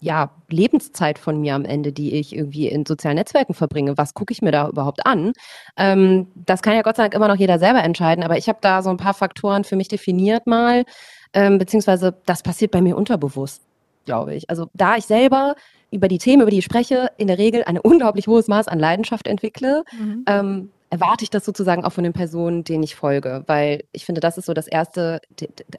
[0.00, 3.96] ja, Lebenszeit von mir am Ende, die ich irgendwie in sozialen Netzwerken verbringe.
[3.96, 5.32] Was gucke ich mir da überhaupt an?
[5.76, 8.58] Ähm, das kann ja Gott sei Dank immer noch jeder selber entscheiden, aber ich habe
[8.60, 10.84] da so ein paar Faktoren für mich definiert mal,
[11.32, 13.62] ähm, beziehungsweise das passiert bei mir unterbewusst,
[14.06, 14.48] glaube ich.
[14.48, 15.54] Also da ich selber
[15.90, 18.78] über die Themen, über die ich spreche, in der Regel ein unglaublich hohes Maß an
[18.78, 20.24] Leidenschaft entwickle, mhm.
[20.26, 24.20] ähm, erwarte ich das sozusagen auch von den Personen, denen ich folge, weil ich finde,
[24.20, 25.20] das ist so das erste,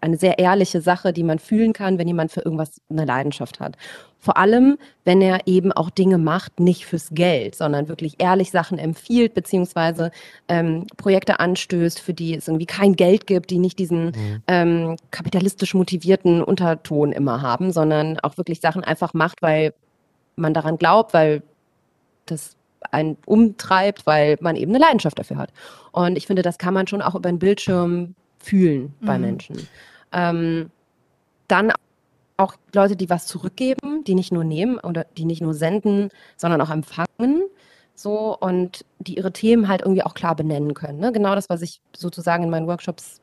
[0.02, 3.78] eine sehr ehrliche Sache, die man fühlen kann, wenn jemand für irgendwas eine Leidenschaft hat.
[4.20, 8.78] Vor allem, wenn er eben auch Dinge macht, nicht fürs Geld, sondern wirklich ehrlich Sachen
[8.78, 10.12] empfiehlt, beziehungsweise
[10.48, 14.44] ähm, Projekte anstößt, für die es irgendwie kein Geld gibt, die nicht diesen Mhm.
[14.48, 19.74] ähm, kapitalistisch motivierten Unterton immer haben, sondern auch wirklich Sachen einfach macht, weil
[20.36, 21.42] man daran glaubt, weil
[22.26, 22.57] das
[22.92, 25.52] einen umtreibt, weil man eben eine Leidenschaft dafür hat.
[25.92, 29.26] Und ich finde, das kann man schon auch über den Bildschirm fühlen bei Mhm.
[29.26, 29.68] Menschen.
[30.12, 30.72] Ähm,
[31.48, 31.72] dann
[32.38, 36.62] auch Leute, die was zurückgeben, die nicht nur nehmen oder die nicht nur senden, sondern
[36.62, 37.44] auch empfangen.
[37.96, 41.00] So und die ihre Themen halt irgendwie auch klar benennen können.
[41.00, 41.12] Ne?
[41.12, 43.22] Genau das, was ich sozusagen in meinen Workshops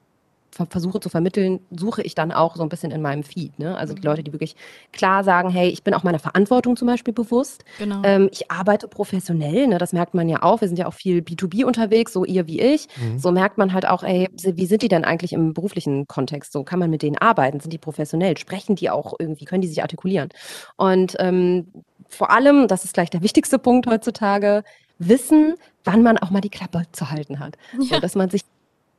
[0.69, 3.59] versuche zu vermitteln, suche ich dann auch so ein bisschen in meinem Feed.
[3.59, 3.77] Ne?
[3.77, 4.07] Also die Mhm.
[4.07, 4.57] Leute, die wirklich
[4.93, 7.65] klar sagen, hey, ich bin auch meiner Verantwortung zum Beispiel bewusst.
[7.79, 8.03] genau.
[8.05, 9.79] Ähm, ich arbeite professionell, ne?
[9.79, 10.61] das merkt man ja auch.
[10.61, 12.89] Wir sind ja auch viel B2B unterwegs, so ihr wie ich.
[12.97, 13.19] Mhm.
[13.19, 16.53] So merkt man halt auch, ey, wie sind die denn eigentlich im beruflichen Kontext?
[16.53, 17.61] So kann man mit denen arbeiten?
[17.61, 18.37] Sind die professionell?
[18.39, 19.45] Sprechen die auch irgendwie?
[19.45, 20.29] Können die sich artikulieren?
[20.77, 21.73] Und ähm,
[22.09, 24.63] vor allem, das ist gleich der wichtigste Punkt heutzutage,
[24.99, 27.57] wissen, wann man auch mal die Klappe zu halten hat.
[27.79, 28.01] So, ja.
[28.01, 28.43] dass man sich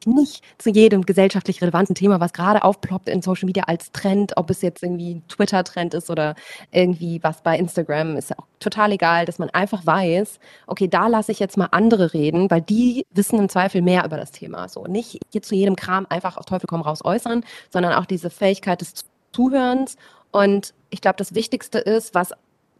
[0.05, 4.49] nicht zu jedem gesellschaftlich relevanten Thema, was gerade aufploppt in Social Media als Trend, ob
[4.49, 6.35] es jetzt irgendwie ein Twitter-Trend ist oder
[6.71, 11.07] irgendwie was bei Instagram, ist ja auch total egal, dass man einfach weiß, okay, da
[11.07, 14.67] lasse ich jetzt mal andere reden, weil die wissen im Zweifel mehr über das Thema.
[14.69, 18.29] So nicht hier zu jedem Kram einfach auf Teufel komm raus äußern, sondern auch diese
[18.29, 19.97] Fähigkeit des Zuhörens.
[20.31, 22.31] Und ich glaube, das Wichtigste ist, was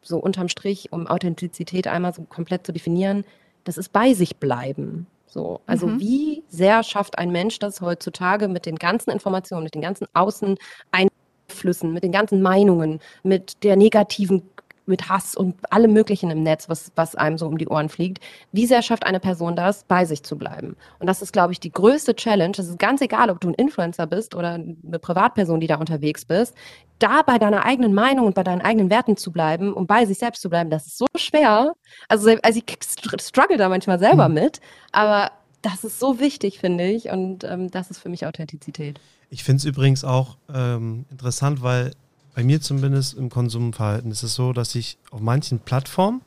[0.02, 3.26] so unterm Strich, um Authentizität einmal so komplett zu definieren,
[3.64, 5.08] das ist bei sich bleiben.
[5.36, 6.00] So, also Mhm.
[6.00, 11.92] wie sehr schafft ein Mensch das heutzutage mit den ganzen Informationen, mit den ganzen Außeneinflüssen,
[11.92, 14.50] mit den ganzen Meinungen, mit der negativen,
[14.86, 18.24] mit Hass und allem Möglichen im Netz, was, was einem so um die Ohren fliegt.
[18.52, 20.76] Wie sehr schafft eine Person das, bei sich zu bleiben?
[21.00, 22.54] Und das ist, glaube ich, die größte Challenge.
[22.58, 26.26] Es ist ganz egal, ob du ein Influencer bist oder eine Privatperson, die da unterwegs
[26.26, 26.56] bist.
[27.00, 30.18] Da bei deiner eigenen Meinung und bei deinen eigenen Werten zu bleiben und bei sich
[30.18, 31.74] selbst zu bleiben, das ist so schwer.
[32.08, 34.62] Also, also ich str- struggle da manchmal selber mit,
[34.92, 35.32] aber
[35.62, 37.10] das ist so wichtig, finde ich.
[37.10, 39.00] Und ähm, das ist für mich Authentizität.
[39.30, 41.92] Ich finde es übrigens auch ähm, interessant, weil
[42.36, 46.22] bei mir zumindest im Konsumverhalten ist es so, dass ich auf manchen Plattformen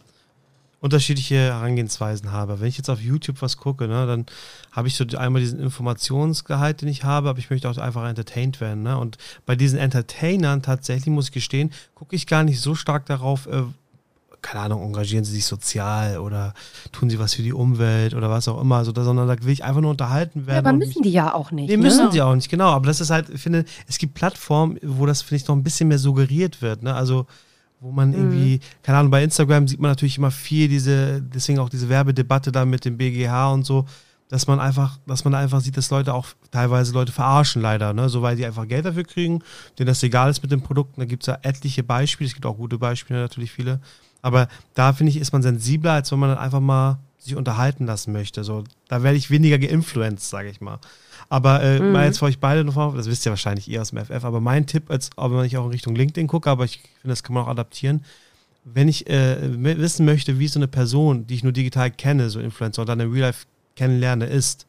[0.81, 2.61] unterschiedliche Herangehensweisen habe.
[2.61, 4.27] Wenn ich jetzt auf YouTube was gucke, ne, dann
[4.73, 8.61] habe ich so einmal diesen Informationsgehalt, den ich habe, aber ich möchte auch einfach entertained
[8.61, 8.85] werden.
[8.85, 8.97] Ne?
[8.97, 13.47] Und bei diesen Entertainern tatsächlich, muss ich gestehen, gucke ich gar nicht so stark darauf,
[13.47, 13.65] äh,
[14.43, 16.55] keine Ahnung, engagieren sie sich sozial oder
[16.93, 19.65] tun sie was für die Umwelt oder was auch immer, so, sondern da will ich
[19.65, 20.65] einfach nur unterhalten werden.
[20.65, 21.69] Ja, aber müssen die ja auch nicht.
[21.69, 22.13] Nee, müssen ne?
[22.13, 22.71] sie auch nicht, genau.
[22.71, 25.63] Aber das ist halt, ich finde, es gibt Plattformen, wo das, finde ich, noch ein
[25.63, 26.83] bisschen mehr suggeriert wird.
[26.83, 26.95] Ne?
[26.95, 27.27] Also,
[27.81, 28.83] wo man irgendwie, mhm.
[28.83, 32.65] keine Ahnung, bei Instagram sieht man natürlich immer viel diese, deswegen auch diese Werbedebatte da
[32.65, 33.87] mit dem BGH und so,
[34.29, 38.09] dass man einfach, dass man einfach sieht, dass Leute auch teilweise Leute verarschen leider, ne?
[38.09, 39.43] So weil die einfach Geld dafür kriegen,
[39.79, 41.01] denen das egal ist mit den Produkten.
[41.01, 43.81] Da gibt es ja etliche Beispiele, es gibt auch gute Beispiele natürlich viele.
[44.23, 47.87] Aber da finde ich, ist man sensibler, als wenn man dann einfach mal sich unterhalten
[47.87, 48.45] lassen möchte.
[48.45, 50.79] So, da werde ich weniger geinfluenced, sage ich mal.
[51.29, 51.93] Aber äh, mhm.
[51.93, 54.41] mal jetzt für euch beide nochmal, das wisst ihr wahrscheinlich ihr aus dem FF, aber
[54.41, 57.23] mein Tipp, als, auch wenn ich auch in Richtung LinkedIn gucke, aber ich finde, das
[57.23, 58.03] kann man auch adaptieren.
[58.65, 59.37] Wenn ich äh,
[59.79, 63.01] wissen möchte, wie so eine Person, die ich nur digital kenne, so Influencer, oder in
[63.01, 63.47] Real Life
[63.77, 64.67] kennenlerne, ist,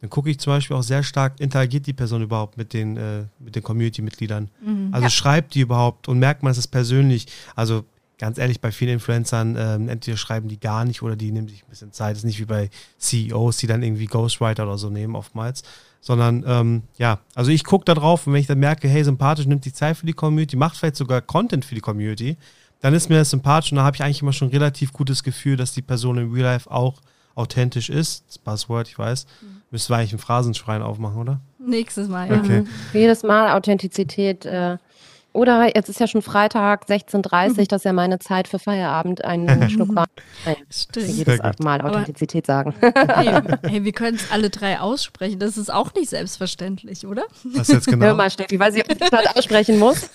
[0.00, 3.24] dann gucke ich zum Beispiel auch sehr stark, interagiert die Person überhaupt mit den, äh,
[3.38, 4.48] mit den Community-Mitgliedern?
[4.64, 5.10] Mhm, also ja.
[5.10, 7.26] schreibt die überhaupt und merkt man, es ist persönlich.
[7.54, 7.84] Also
[8.20, 11.64] ganz ehrlich, bei vielen Influencern, ähm, entweder schreiben die gar nicht oder die nehmen sich
[11.64, 12.12] ein bisschen Zeit.
[12.12, 12.68] Das ist nicht wie bei
[12.98, 15.62] CEOs, die dann irgendwie Ghostwriter oder so nehmen oftmals.
[16.02, 19.46] Sondern, ähm, ja, also ich gucke da drauf und wenn ich dann merke, hey, sympathisch,
[19.46, 22.36] nimmt die Zeit für die Community, macht vielleicht sogar Content für die Community,
[22.80, 25.22] dann ist mir das sympathisch und da habe ich eigentlich immer schon ein relativ gutes
[25.22, 27.00] Gefühl, dass die Person in Real Life auch
[27.34, 28.24] authentisch ist.
[28.28, 29.26] Das Buzzword, ich weiß.
[29.40, 29.62] Mhm.
[29.70, 31.40] Müssen wir eigentlich einen Phrasenschrein aufmachen, oder?
[31.58, 32.38] Nächstes Mal, ja.
[32.38, 32.64] Okay.
[32.92, 34.76] Jedes Mal Authentizität äh,
[35.32, 37.68] oder jetzt ist ja schon Freitag, 16.30 Uhr, mhm.
[37.68, 40.06] das ist ja meine Zeit für Feierabend, einen Schluck Wein.
[40.70, 41.08] Stimmt.
[41.08, 42.74] Jedes Mal Authentizität sagen.
[43.10, 45.38] Hey, hey wir können es alle drei aussprechen.
[45.38, 47.24] Das ist auch nicht selbstverständlich, oder?
[47.44, 48.06] Was jetzt genau?
[48.06, 50.10] Hör mal, Steffi, weiß ich, ob ich das aussprechen muss.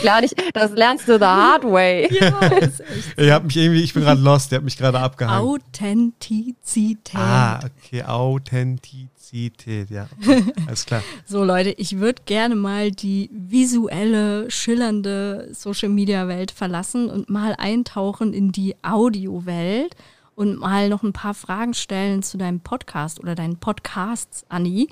[0.00, 2.08] Klar nicht, das lernst du the hard way.
[2.10, 3.22] Ja, ist echt so.
[3.22, 5.46] Ihr habt mich irgendwie, ich bin gerade lost, ihr habt mich gerade abgehangen.
[5.46, 7.14] Authentizität.
[7.14, 9.09] Ah, okay, Authentizität.
[9.30, 10.08] Authentizität, ja.
[10.66, 11.02] Alles klar.
[11.24, 17.54] so, Leute, ich würde gerne mal die visuelle, schillernde Social Media Welt verlassen und mal
[17.56, 19.94] eintauchen in die Audiowelt
[20.34, 24.88] und mal noch ein paar Fragen stellen zu deinem Podcast oder deinen Podcasts, Anni.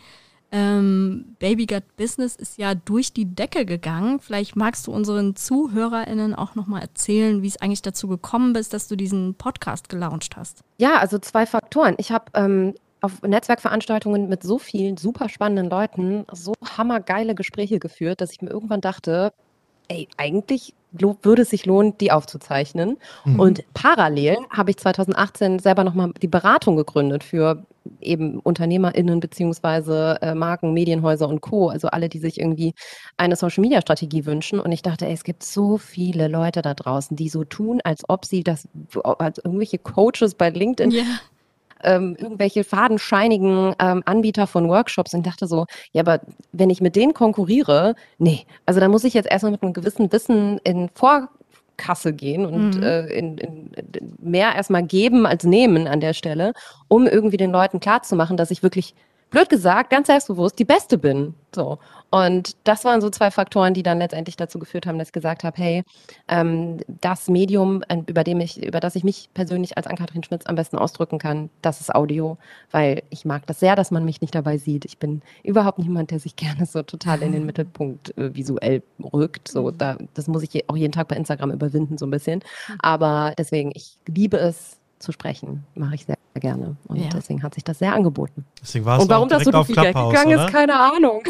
[0.51, 4.19] Ähm, Baby Gut Business ist ja durch die Decke gegangen.
[4.19, 8.89] Vielleicht magst du unseren ZuhörerInnen auch nochmal erzählen, wie es eigentlich dazu gekommen ist, dass
[8.89, 10.63] du diesen Podcast gelauncht hast.
[10.79, 11.97] Ja, also zwei Faktoren.
[11.99, 18.21] Ich habe ähm, auf Netzwerkveranstaltungen mit so vielen super spannenden Leuten so hammergeile Gespräche geführt,
[18.21, 19.33] dass ich mir irgendwann dachte,
[19.89, 22.97] ey, eigentlich würde es sich lohnen, die aufzuzeichnen.
[23.25, 23.41] Mhm.
[23.41, 27.67] Und parallel habe ich 2018 selber nochmal die Beratung gegründet für
[28.01, 32.75] eben UnternehmerInnen beziehungsweise äh, Marken, Medienhäuser und Co., also alle, die sich irgendwie
[33.17, 34.61] eine Social-Media-Strategie wünschen.
[34.61, 38.05] Und ich dachte, ey, es gibt so viele Leute da draußen, die so tun, als
[38.09, 38.69] ob sie das,
[39.03, 41.05] als irgendwelche Coaches bei LinkedIn yeah
[41.83, 46.21] ähm, irgendwelche fadenscheinigen ähm, Anbieter von Workshops und dachte so, ja, aber
[46.53, 50.11] wenn ich mit denen konkurriere, nee, also da muss ich jetzt erstmal mit einem gewissen
[50.13, 52.83] Wissen in Vorkasse gehen und mhm.
[52.83, 53.71] äh, in, in
[54.21, 56.53] mehr erstmal geben als nehmen an der Stelle,
[56.89, 58.95] um irgendwie den Leuten klarzumachen, dass ich wirklich
[59.31, 61.35] blöd gesagt, ganz selbstbewusst die Beste bin.
[61.55, 61.79] So.
[62.11, 65.45] Und das waren so zwei Faktoren, die dann letztendlich dazu geführt haben, dass ich gesagt
[65.45, 65.83] habe, hey,
[66.29, 70.55] ähm, das Medium, über, dem ich, über das ich mich persönlich als Ann-Kathrin Schmitz am
[70.55, 72.39] besten ausdrücken kann, das ist Audio,
[72.71, 74.85] weil ich mag das sehr, dass man mich nicht dabei sieht.
[74.87, 79.49] Ich bin überhaupt niemand, der sich gerne so total in den Mittelpunkt äh, visuell rückt.
[79.49, 79.79] So, mhm.
[79.79, 82.41] da, das muss ich auch jeden Tag bei Instagram überwinden, so ein bisschen.
[82.69, 82.75] Mhm.
[82.81, 85.65] Aber deswegen, ich liebe es, zu sprechen.
[85.75, 86.77] Mache ich sehr gerne.
[86.87, 87.09] Und ja.
[87.13, 88.45] deswegen hat sich das sehr angeboten.
[88.61, 91.23] Deswegen war es Und warum das so durch die Decke gegangen ist, keine Ahnung.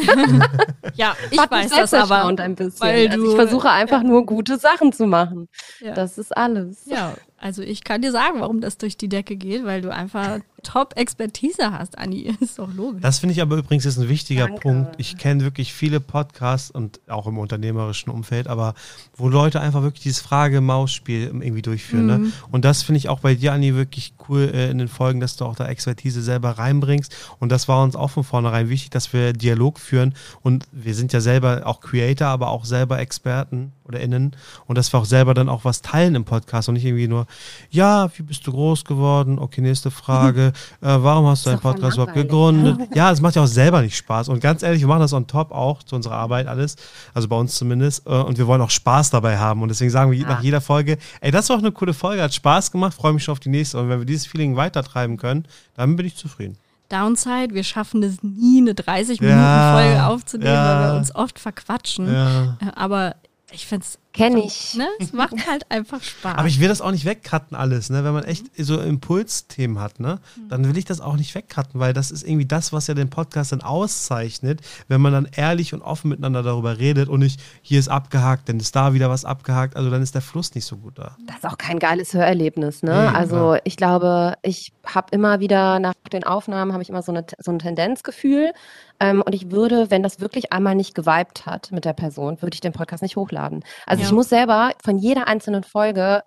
[0.95, 2.25] ja, ich hat weiß das aber.
[2.25, 2.81] Ein bisschen.
[2.81, 4.07] Weil also ich versuche einfach ja.
[4.07, 5.47] nur gute Sachen zu machen.
[5.79, 5.93] Ja.
[5.93, 6.85] Das ist alles.
[6.85, 10.39] Ja, also ich kann dir sagen, warum das durch die Decke geht, weil du einfach
[10.61, 12.35] Top-Expertise hast, Anni.
[12.39, 13.01] Ist doch logisch.
[13.01, 14.61] Das finde ich aber übrigens ist ein wichtiger Danke.
[14.61, 14.95] Punkt.
[14.97, 18.73] Ich kenne wirklich viele Podcasts und auch im unternehmerischen Umfeld, aber
[19.15, 22.05] wo Leute einfach wirklich dieses Frage-Maus-Spiel irgendwie durchführen.
[22.05, 22.17] Ne?
[22.17, 22.23] Mhm.
[22.25, 22.31] Ne?
[22.51, 25.35] Und das finde ich auch bei dir, Anni, wirklich cool äh, in den Folgen, dass
[25.35, 27.15] du auch da Expertise selber reinbringst.
[27.39, 30.13] Und das war uns auch von vornherein wichtig, dass wir Dialog führen.
[30.41, 34.35] Und wir sind ja selber auch Creator, aber auch selber Experten oder innen.
[34.67, 37.25] Und dass wir auch selber dann auch was teilen im Podcast und nicht irgendwie nur,
[37.69, 39.39] ja, wie bist du groß geworden?
[39.39, 40.48] Okay, nächste Frage.
[40.49, 42.89] äh, warum hast du einen Podcast überhaupt gegründet?
[42.93, 44.29] ja, es macht ja auch selber nicht Spaß.
[44.29, 46.75] Und ganz ehrlich, wir machen das on top auch zu unserer Arbeit alles,
[47.13, 48.05] also bei uns zumindest.
[48.07, 49.61] Äh, und wir wollen auch Spaß dabei haben.
[49.61, 50.27] Und deswegen sagen wir ja.
[50.27, 53.23] nach jeder Folge, ey, das war auch eine coole Folge, hat Spaß gemacht, freue mich
[53.23, 53.79] schon auf die nächste.
[53.79, 55.45] Und wenn wir dieses Feeling weitertreiben können,
[55.75, 56.57] dann bin ich zufrieden.
[56.89, 62.11] Downside, wir schaffen es nie, eine 30-Minuten-Folge ja, aufzunehmen, ja, weil wir uns oft verquatschen.
[62.11, 62.57] Ja.
[62.59, 63.15] Äh, aber
[63.51, 64.75] ich finde es Kenn ich.
[64.75, 64.87] Ne?
[64.99, 66.37] Es macht halt einfach Spaß.
[66.37, 68.03] Aber ich will das auch nicht wegcutten alles, ne?
[68.03, 70.19] Wenn man echt so Impulsthemen hat, ne?
[70.49, 73.09] Dann will ich das auch nicht wegcutten, weil das ist irgendwie das, was ja den
[73.09, 77.79] Podcast dann auszeichnet, wenn man dann ehrlich und offen miteinander darüber redet und nicht, hier
[77.79, 80.77] ist abgehakt, dann ist da wieder was abgehakt, also dann ist der Fluss nicht so
[80.77, 81.15] gut da.
[81.25, 82.91] Das ist auch kein geiles Hörerlebnis, ne?
[82.91, 83.61] Nee, also klar.
[83.63, 87.51] ich glaube, ich habe immer wieder nach den Aufnahmen habe ich immer so, eine, so
[87.51, 88.51] ein Tendenzgefühl.
[88.99, 92.53] Ähm, und ich würde, wenn das wirklich einmal nicht geweibt hat mit der Person, würde
[92.55, 93.63] ich den Podcast nicht hochladen.
[93.85, 94.07] Also Ja.
[94.07, 96.23] ich muss selber von jeder einzelnen Folge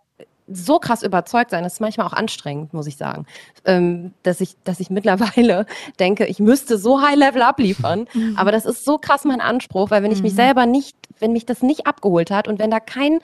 [0.48, 3.26] so krass überzeugt sein, das ist manchmal auch anstrengend, muss ich sagen,
[3.64, 5.66] ähm, dass ich, dass ich mittlerweile
[6.00, 8.06] denke, ich müsste so High Level abliefern.
[8.36, 10.36] Aber das ist so krass mein Anspruch, weil wenn ich mich Mhm.
[10.36, 13.20] selber nicht, wenn mich das nicht abgeholt hat und wenn da kein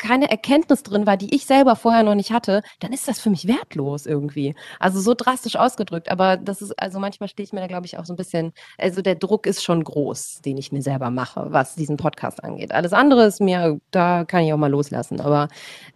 [0.00, 3.30] keine Erkenntnis drin war, die ich selber vorher noch nicht hatte, dann ist das für
[3.30, 4.54] mich wertlos irgendwie.
[4.78, 7.98] Also so drastisch ausgedrückt, aber das ist, also manchmal stehe ich mir da, glaube ich,
[7.98, 11.46] auch so ein bisschen, also der Druck ist schon groß, den ich mir selber mache,
[11.50, 12.72] was diesen Podcast angeht.
[12.72, 15.20] Alles andere ist mir, da kann ich auch mal loslassen.
[15.20, 15.48] Aber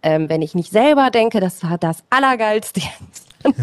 [0.03, 3.27] ähm, wenn ich nicht selber denke, das war das Allergeilste jetzt.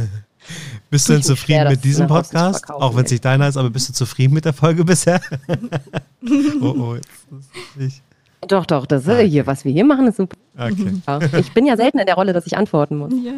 [0.90, 2.68] Bist du denn zufrieden schwer, mit diesem Podcast?
[2.68, 5.20] Auch wenn es nicht deiner ist, aber bist du zufrieden mit der Folge bisher?
[6.60, 8.02] oh, oh, jetzt ist nicht.
[8.48, 10.36] Doch, doch, das Ah, äh, hier, was wir hier machen, ist super.
[10.58, 11.00] Okay.
[11.38, 13.12] Ich bin ja selten in der Rolle, dass ich antworten muss.
[13.22, 13.32] ja.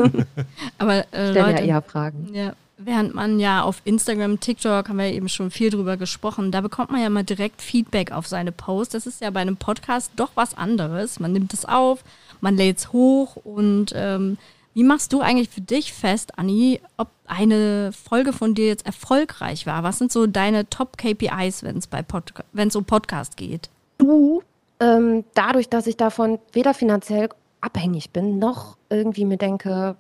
[0.79, 2.29] Aber äh, Stell ja Leute, eher Fragen.
[2.33, 6.51] Ja, während man ja auf Instagram, TikTok, haben wir ja eben schon viel drüber gesprochen,
[6.51, 8.95] da bekommt man ja mal direkt Feedback auf seine Posts.
[8.95, 11.21] Das ist ja bei einem Podcast doch was anderes.
[11.21, 12.03] Man nimmt es auf,
[12.41, 14.39] man lädt es hoch und ähm,
[14.73, 19.67] wie machst du eigentlich für dich fest, Anni, ob eine Folge von dir jetzt erfolgreich
[19.67, 19.85] war?
[19.85, 23.69] Was sind so deine Top-KPIs, wenn es um Podcast geht?
[23.99, 24.43] du,
[24.81, 27.29] ähm, dadurch, dass ich davon weder finanziell
[27.61, 29.97] abhängig bin, noch irgendwie mir denke,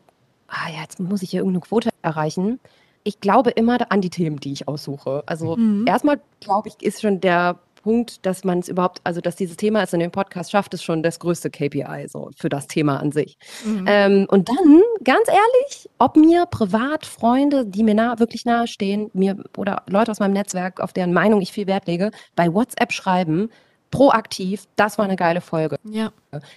[0.48, 2.60] ah ja, jetzt muss ich hier irgendeine Quote erreichen.
[3.04, 5.22] Ich glaube immer an die Themen, die ich aussuche.
[5.26, 5.86] Also Mhm.
[5.86, 9.82] erstmal glaube ich, ist schon der Punkt, dass man es überhaupt, also dass dieses Thema
[9.82, 13.12] es in dem Podcast schafft, ist schon das größte KPI so für das Thema an
[13.12, 13.36] sich.
[13.62, 13.84] Mhm.
[13.86, 19.10] Ähm, und dann, ganz ehrlich, ob mir privat Freunde, die mir nah, wirklich nahe stehen,
[19.12, 22.90] mir oder Leute aus meinem Netzwerk, auf deren Meinung ich viel Wert lege, bei WhatsApp
[22.92, 23.50] schreiben,
[23.94, 25.76] proaktiv, das war eine geile Folge.
[25.84, 26.10] ja.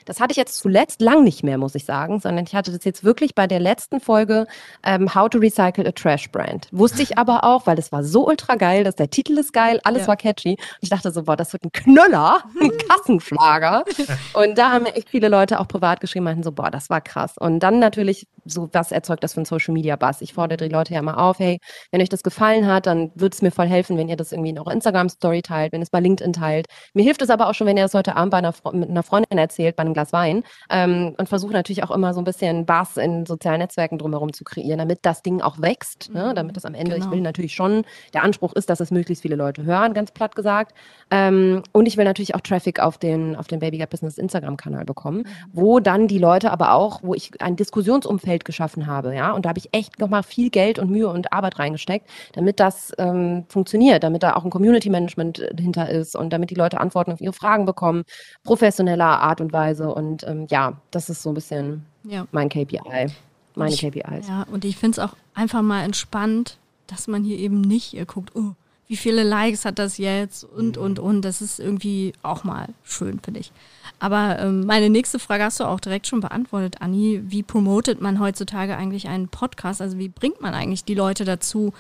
[0.06, 2.84] Das hatte ich jetzt zuletzt lang nicht mehr, muss ich sagen, sondern ich hatte das
[2.84, 4.48] jetzt wirklich bei der letzten Folge
[4.84, 6.68] ähm, How to Recycle a Trash Brand.
[6.72, 9.80] Wusste ich aber auch, weil das war so ultra geil, dass der Titel ist geil,
[9.84, 10.08] alles Ja.
[10.08, 10.54] war catchy.
[10.54, 13.84] Und ich dachte so, boah, das wird ein Knüller, ein Kassenschlager.
[14.34, 17.00] Und da haben mir echt viele Leute auch privat geschrieben, meinten so, boah, das war
[17.02, 17.36] krass.
[17.40, 20.22] Und dann natürlich, so was erzeugt das für ein Social Media Bass?
[20.24, 21.60] Ich fordere die Leute ja immer auf, hey,
[21.92, 24.50] wenn euch das gefallen hat, dann würde es mir voll helfen, wenn ihr das irgendwie
[24.50, 26.66] in eurer Instagram-Story teilt, wenn es bei LinkedIn teilt.
[26.96, 29.04] Mir hilft es aber auch schon, wenn ihr das heute Abend bei einer, mit einer
[29.04, 30.44] Freundin erzählt, bei einem Glas Wein.
[30.70, 34.44] Ähm, und versuche natürlich auch immer so ein bisschen Bass in sozialen Netzwerken drumherum zu
[34.44, 36.12] kreieren, damit das Ding auch wächst.
[36.14, 36.30] Ne?
[36.30, 37.06] Mhm, Damit das am Ende, genau.
[37.06, 40.36] ich will natürlich schon, der Anspruch ist, dass es möglichst viele Leute hören, ganz platt
[40.36, 40.74] gesagt.
[41.12, 44.86] Ähm, und ich will natürlich auch Traffic auf den, auf den Baby Gap Business Instagram-Kanal
[44.86, 45.24] bekommen,
[45.54, 49.50] wo dann die Leute aber auch, wo ich ein Diskussionsumfeld geschaffen habe, ja, und da
[49.50, 54.04] habe ich echt nochmal viel Geld und Mühe und Arbeit reingesteckt, damit das ähm, funktioniert,
[54.04, 57.34] damit da auch ein Community-Management äh, hinter ist und damit die Leute Antworten auf ihre
[57.34, 58.04] Fragen bekommen,
[58.44, 59.94] professioneller Art und Weise.
[59.94, 62.26] Und ähm, ja, das ist so ein bisschen ja.
[62.32, 63.12] mein KPI,
[63.56, 64.28] meine Ich- KPIs.
[64.28, 68.06] Ja, und ich finde es auch einfach mal entspannt, dass man hier eben nicht äh,
[68.06, 68.54] guckt, oh,
[68.88, 71.22] wie viele Likes hat das jetzt und, und, und.
[71.24, 73.52] Das ist irgendwie auch mal schön, finde ich.
[74.00, 77.22] Aber ähm, meine nächste Frage hast du auch direkt schon beantwortet, Anni.
[77.26, 79.82] Wie promotet man heutzutage eigentlich einen Podcast?
[79.82, 81.74] Also wie bringt man eigentlich die Leute dazu,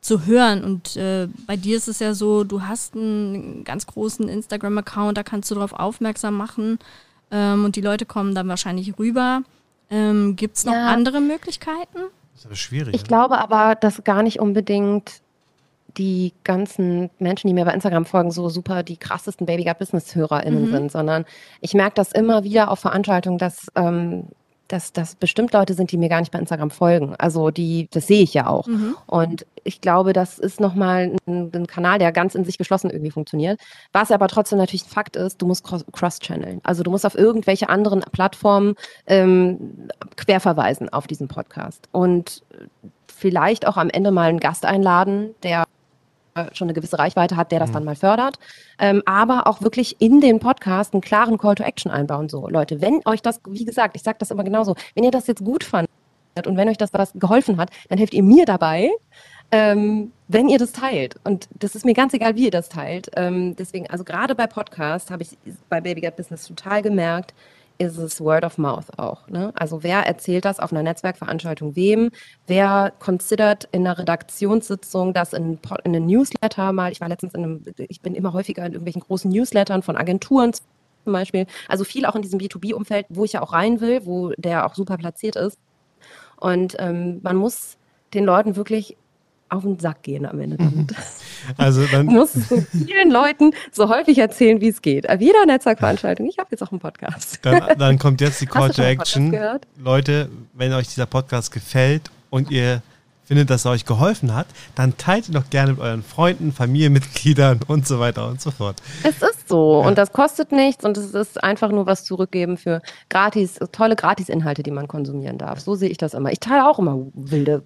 [0.00, 0.64] zu hören?
[0.64, 5.22] Und äh, bei dir ist es ja so, du hast einen ganz großen Instagram-Account, da
[5.22, 6.78] kannst du darauf aufmerksam machen
[7.30, 9.42] ähm, und die Leute kommen dann wahrscheinlich rüber.
[9.90, 10.86] Ähm, Gibt es noch Ja.
[10.88, 11.98] andere Möglichkeiten?
[12.34, 12.94] Das ist aber schwierig.
[12.94, 13.08] Ich ne?
[13.08, 15.20] glaube aber, dass gar nicht unbedingt
[15.98, 20.68] die ganzen Menschen, die mir bei Instagram folgen, so super die krassesten Baby Business HörerInnen
[20.68, 20.72] Mhm.
[20.72, 21.24] sind, sondern
[21.60, 24.28] ich merke das immer wieder auf Veranstaltungen, dass, ähm,
[24.72, 27.14] dass, dass bestimmt Leute sind, die mir gar nicht bei Instagram folgen.
[27.18, 28.66] Also die, das sehe ich ja auch.
[28.66, 28.96] Mhm.
[29.06, 33.10] Und ich glaube, das ist nochmal ein, ein Kanal, der ganz in sich geschlossen irgendwie
[33.10, 33.60] funktioniert.
[33.92, 36.60] Was aber trotzdem natürlich ein Fakt ist, du musst cross- cross-channeln.
[36.62, 38.74] Also du musst auf irgendwelche anderen Plattformen
[39.06, 41.88] ähm, querverweisen auf diesen Podcast.
[41.92, 42.42] Und
[43.06, 45.64] vielleicht auch am Ende mal einen Gast einladen, der
[46.52, 47.74] schon eine gewisse Reichweite hat, der das Mhm.
[47.74, 48.38] dann mal fördert.
[48.78, 52.28] Ähm, aber auch wirklich in den Podcast einen klaren Call to Action einbauen.
[52.28, 55.26] So, Leute, wenn euch das, wie gesagt, ich sage das immer genauso, wenn ihr das
[55.26, 55.90] jetzt gut fandet
[56.46, 58.90] und wenn euch das was geholfen hat, dann helft ihr mir dabei,
[59.52, 61.16] ähm, wenn ihr das teilt.
[61.24, 63.10] Und das ist mir ganz egal, wie ihr das teilt.
[63.16, 65.36] Ähm, deswegen, also gerade bei Podcast habe ich
[65.68, 67.34] bei Baby Get Business total gemerkt,
[67.80, 69.26] ist es Word of Mouth auch.
[69.28, 69.52] Ne?
[69.54, 72.10] Also wer erzählt das auf einer Netzwerkveranstaltung wem?
[72.46, 76.92] Wer considert in einer Redaktionssitzung das in, in einem Newsletter mal?
[76.92, 80.52] Ich war letztens in einem, ich bin immer häufiger in irgendwelchen großen Newslettern von Agenturen
[80.52, 81.46] zum Beispiel.
[81.68, 84.74] Also viel auch in diesem B2B-Umfeld, wo ich ja auch rein will, wo der auch
[84.74, 85.58] super platziert ist.
[86.36, 87.78] Und ähm, man muss
[88.12, 88.98] den Leuten wirklich
[89.50, 90.94] auf den Sack gehen am Ende damit.
[91.56, 95.08] Also dann Man muss so vielen Leuten so häufig erzählen, wie es geht.
[95.08, 96.26] Auf jeder Netzwerkveranstaltung.
[96.28, 97.38] Ich habe jetzt auch einen Podcast.
[97.42, 99.36] Dann, dann kommt jetzt die Call du to Action.
[99.78, 102.82] Leute, wenn euch dieser Podcast gefällt und ihr
[103.24, 107.60] findet, dass er euch geholfen hat, dann teilt ihn doch gerne mit euren Freunden, Familienmitgliedern
[107.68, 108.76] und so weiter und so fort.
[109.02, 109.88] Es ist so Ja.
[109.88, 114.62] und das kostet nichts und es ist einfach nur was zurückgeben für gratis, tolle Gratis-Inhalte,
[114.62, 115.60] die man konsumieren darf.
[115.60, 116.32] So sehe ich das immer.
[116.32, 117.62] Ich teile auch immer wilde,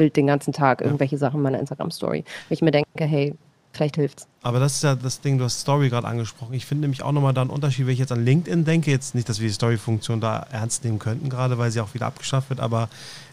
[0.00, 2.24] wild den ganzen Tag irgendwelche Sachen in meiner Instagram-Story.
[2.48, 3.34] Wenn ich mir denke, hey,
[3.72, 4.26] vielleicht hilft's.
[4.42, 6.54] Aber das ist ja das Ding, du hast Story gerade angesprochen.
[6.54, 8.90] Ich finde nämlich auch nochmal da einen Unterschied, wenn ich jetzt an LinkedIn denke.
[8.90, 12.06] Jetzt nicht, dass wir die Story-Funktion da ernst nehmen könnten, gerade weil sie auch wieder
[12.06, 12.88] abgeschafft wird, aber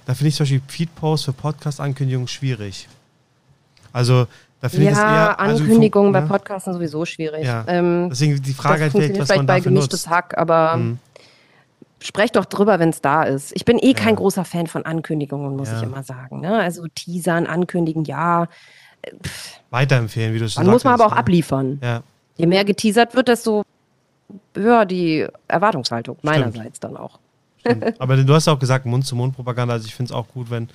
[0.06, 2.88] da finde ich zum Beispiel Feed-Posts für Podcast-Ankündigungen schwierig.
[3.94, 4.28] Also
[4.62, 5.40] da finde Ja, ich das eher.
[5.40, 6.34] also Ankündigungen bei fun- ne?
[6.34, 7.46] Podcasts sind sowieso schwierig.
[7.46, 7.64] Ja.
[7.68, 10.10] Ähm, Deswegen die Frage halt vielleicht, was vielleicht man bei dafür gemischtes nutzt.
[10.10, 11.00] Hack, aber Mhm.
[12.00, 13.52] Sprecht doch drüber, wenn es da ist.
[13.56, 14.16] Ich bin eh kein Ja.
[14.16, 15.78] großer Fan von Ankündigungen, muss Ja.
[15.78, 16.42] ich immer sagen.
[16.42, 16.60] Ne?
[16.60, 18.48] Also teasern, ankündigen, ja.
[19.70, 21.70] Weiterempfehlen, wie du schon Man muss man aber auch sagtest, abliefern.
[21.74, 21.78] ne?
[21.82, 22.04] Ja.
[22.38, 23.64] Je mehr geteasert wird, desto
[24.56, 27.20] höher die Erwartungshaltung meinerseits dann auch.
[27.60, 27.96] Stimmt.
[28.00, 29.74] Aber du hast ja auch gesagt, Mund-zu-Mund-Propaganda.
[29.74, 30.70] Also ich finde es auch gut, wenn,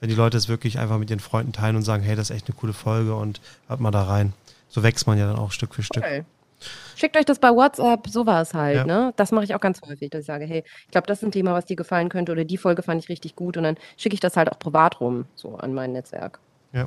[0.00, 2.36] wenn die Leute es wirklich einfach mit ihren Freunden teilen und sagen, hey, das ist
[2.36, 4.32] echt eine coole Folge und hört mal da rein.
[4.68, 6.02] So wächst man ja dann auch Stück für Stück.
[6.02, 6.24] Okay.
[6.96, 8.84] Schickt euch das bei WhatsApp, sowas halt, Ja.
[8.84, 9.12] ne?
[9.16, 11.32] Das mache ich auch ganz häufig, dass ich sage, hey, ich glaube, das ist ein
[11.32, 14.14] Thema, was dir gefallen könnte oder die Folge fand ich richtig gut und dann schicke
[14.14, 16.38] ich das halt auch privat rum, so an mein Netzwerk.
[16.72, 16.86] Ja.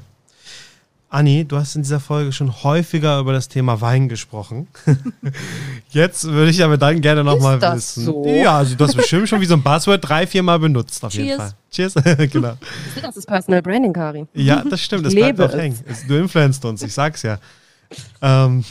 [1.07, 4.67] Anni, du hast in dieser Folge schon häufiger über das Thema Wein gesprochen.
[5.89, 8.03] Jetzt würde ich aber dann gerne nochmal wissen.
[8.05, 8.25] so?
[8.25, 11.13] Ja, also du hast bestimmt schon wie so ein Buzzword drei, vier Mal benutzt, auf
[11.13, 11.37] jeden Cheers.
[11.37, 11.51] Fall.
[11.71, 11.93] Cheers.
[12.31, 12.53] genau.
[13.01, 14.25] Das ist Personal Branding, Kari.
[14.33, 15.79] Ja, das stimmt, das Ich bleibt lebe auch hängen.
[16.07, 17.37] Du influenzt uns, ich sag's ja.
[18.21, 18.63] Ähm,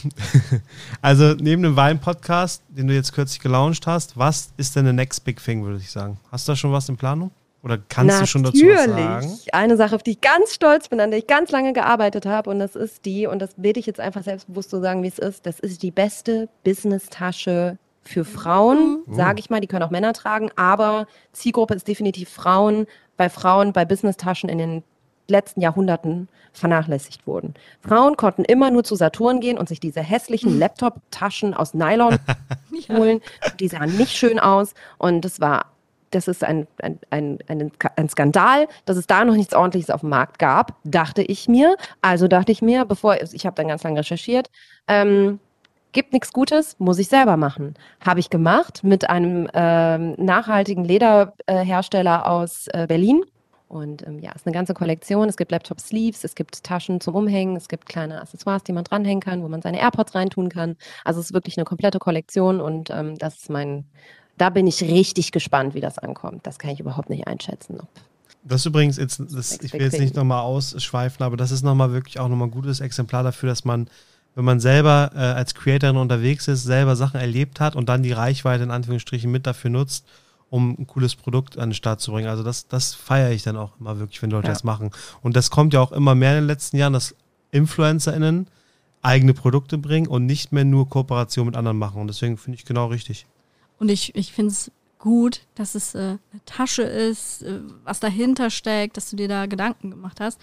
[1.02, 5.24] also neben dem Wein-Podcast, den du jetzt kürzlich gelauncht hast, was ist denn the next
[5.24, 6.18] big thing, würde ich sagen?
[6.30, 7.30] Hast du da schon was in Planung?
[7.62, 9.38] Oder kannst du schon dazu was sagen?
[9.52, 12.50] Eine Sache, auf die ich ganz stolz bin, an der ich ganz lange gearbeitet habe
[12.50, 15.18] und das ist die, und das will ich jetzt einfach selbstbewusst so sagen, wie es
[15.18, 19.14] ist, das ist die beste Business-Tasche für Frauen, Mhm.
[19.14, 23.72] sage ich mal, die können auch Männer tragen, aber Zielgruppe ist definitiv Frauen, weil Frauen
[23.72, 24.82] bei Business-Taschen in den
[25.28, 27.54] letzten Jahrhunderten vernachlässigt wurden.
[27.80, 32.18] Frauen konnten immer nur zu Saturn gehen und sich diese hässlichen Laptop-Taschen aus Nylon
[32.88, 33.20] holen.
[33.60, 35.66] Die sahen nicht schön aus und das war,
[36.10, 40.00] das ist ein, ein, ein, ein, ein Skandal, dass es da noch nichts Ordentliches auf
[40.00, 41.76] dem Markt gab, dachte ich mir.
[42.02, 44.48] Also dachte ich mir, bevor, ich habe dann ganz lange recherchiert,
[44.86, 45.40] ähm,
[45.94, 47.74] gibt nichts Gutes, muss ich selber machen.
[48.04, 53.22] Habe ich gemacht mit einem ähm, nachhaltigen Lederhersteller aus äh, Berlin.
[53.68, 55.28] Und ähm, ja, es ist eine ganze Kollektion.
[55.28, 59.20] Es gibt Laptop-Sleeves, es gibt Taschen zum Umhängen, es gibt kleine Accessoires, die man dranhängen
[59.20, 60.76] kann, wo man seine AirPods reintun kann.
[61.04, 63.84] Also es ist wirklich eine komplette Kollektion und ähm, das ist mein,
[64.36, 66.46] da bin ich richtig gespannt, wie das ankommt.
[66.46, 67.80] Das kann ich überhaupt nicht einschätzen.
[67.80, 67.88] Ob
[68.44, 72.20] Das übrigens, jetzt, das, ich will jetzt nicht nochmal ausschweifen, aber das ist nochmal wirklich
[72.20, 73.88] auch nochmal ein gutes Exemplar dafür, dass man,
[74.34, 78.12] wenn man selber äh, als Creatorin unterwegs ist, selber Sachen erlebt hat und dann die
[78.12, 80.06] Reichweite in Anführungsstrichen mit dafür nutzt,
[80.54, 82.28] um ein cooles Produkt an den Start zu bringen.
[82.28, 84.52] Also das, das feiere ich dann auch immer wirklich, wenn Leute Ja.
[84.52, 84.92] das machen.
[85.20, 87.16] Und das kommt ja auch immer mehr in den letzten Jahren, dass
[87.50, 88.46] InfluencerInnen
[89.02, 92.00] eigene Produkte bringen und nicht mehr nur Kooperation mit anderen machen.
[92.00, 93.26] Und deswegen finde ich genau richtig.
[93.80, 98.48] Und ich, ich finde es gut, dass es äh, eine Tasche ist, äh, was dahinter
[98.48, 100.40] steckt, dass du dir da Gedanken gemacht hast.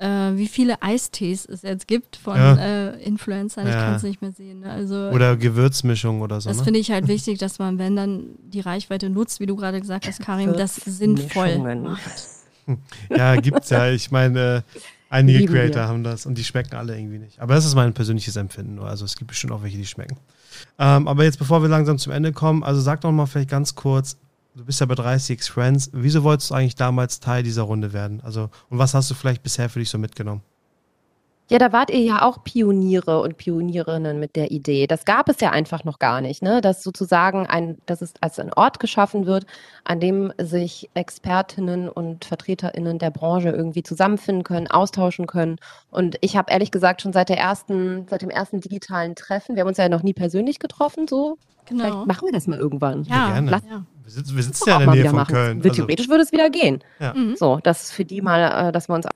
[0.00, 2.54] Äh, wie viele Eistees es jetzt gibt von Ja.
[2.56, 3.80] äh, Influencern, ich Ja.
[3.84, 4.60] kann es nicht mehr sehen.
[4.60, 4.70] Ne?
[4.70, 6.48] Also Oder Gewürzmischung oder so.
[6.50, 6.64] das Ne?
[6.64, 10.06] finde ich halt wichtig, dass man, wenn dann die Reichweite nutzt, wie du gerade gesagt
[10.06, 12.00] hast, Karim, das sinnvoll macht.
[13.10, 13.90] Ja, gibt's ja.
[13.90, 14.80] Ich meine, äh,
[15.10, 15.62] einige Lieben wir.
[15.62, 17.40] Creator haben das und die schmecken alle irgendwie nicht.
[17.40, 18.86] Aber das ist mein persönliches Empfinden nur.
[18.88, 20.16] Also es gibt bestimmt auch welche, die schmecken.
[20.78, 23.74] Ähm, aber jetzt, bevor wir langsam zum Ende kommen, also sag doch mal vielleicht ganz
[23.74, 24.16] kurz,
[24.54, 28.20] du bist ja bei 30x Friends, wieso wolltest du eigentlich damals Teil dieser Runde werden?
[28.24, 30.42] Also, und was hast du vielleicht bisher für dich so mitgenommen?
[31.50, 34.86] Ja, da wart ihr ja auch Pioniere und Pionierinnen mit der Idee.
[34.86, 36.60] Das gab es ja einfach noch gar nicht, ne?
[36.60, 39.46] Dass sozusagen ein, dass es als ein Ort geschaffen wird,
[39.84, 45.56] an dem sich Expertinnen und VertreterInnen der Branche irgendwie zusammenfinden können, austauschen können.
[45.90, 49.62] Und ich habe ehrlich gesagt schon seit der ersten, seit dem ersten digitalen Treffen, wir
[49.62, 51.38] haben uns ja noch nie persönlich getroffen, so.
[51.64, 51.84] Genau.
[51.84, 53.04] Vielleicht machen wir das mal irgendwann.
[53.04, 53.50] Ja, gerne.
[53.50, 53.84] Lass- ja.
[54.08, 55.34] Wir sitzen, wir sitzen ja auch in der Nähe wieder von machen.
[55.34, 55.58] Köln.
[55.58, 56.82] Also, Theoretisch würde es wieder gehen.
[56.98, 57.12] Ja.
[57.12, 57.36] Mhm.
[57.36, 59.06] So, das für die mal, äh, dass wir uns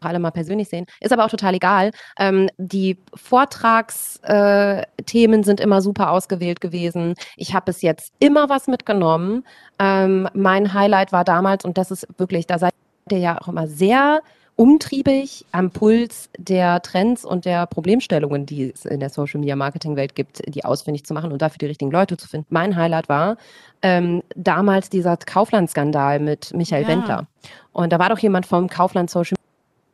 [0.00, 0.86] alle mal persönlich sehen.
[1.00, 1.90] Ist aber auch total egal.
[2.16, 7.14] Ähm, die Vortragsthemen äh, sind immer super ausgewählt gewesen.
[7.36, 9.44] Ich habe bis jetzt immer was mitgenommen.
[9.80, 12.72] Ähm, mein Highlight war damals, und das ist wirklich, da seid
[13.10, 14.20] ihr ja auch immer sehr
[14.56, 19.96] umtriebig am Puls der Trends und der Problemstellungen, die es in der Social Media Marketing
[19.96, 22.46] Welt gibt, die ausfindig zu machen und dafür die richtigen Leute zu finden.
[22.50, 23.36] Mein Highlight war
[23.82, 26.88] ähm, damals dieser Kaufland-Skandal mit Michael ja.
[26.88, 27.26] Wendler.
[27.72, 29.36] Und da war doch jemand vom Kaufland Social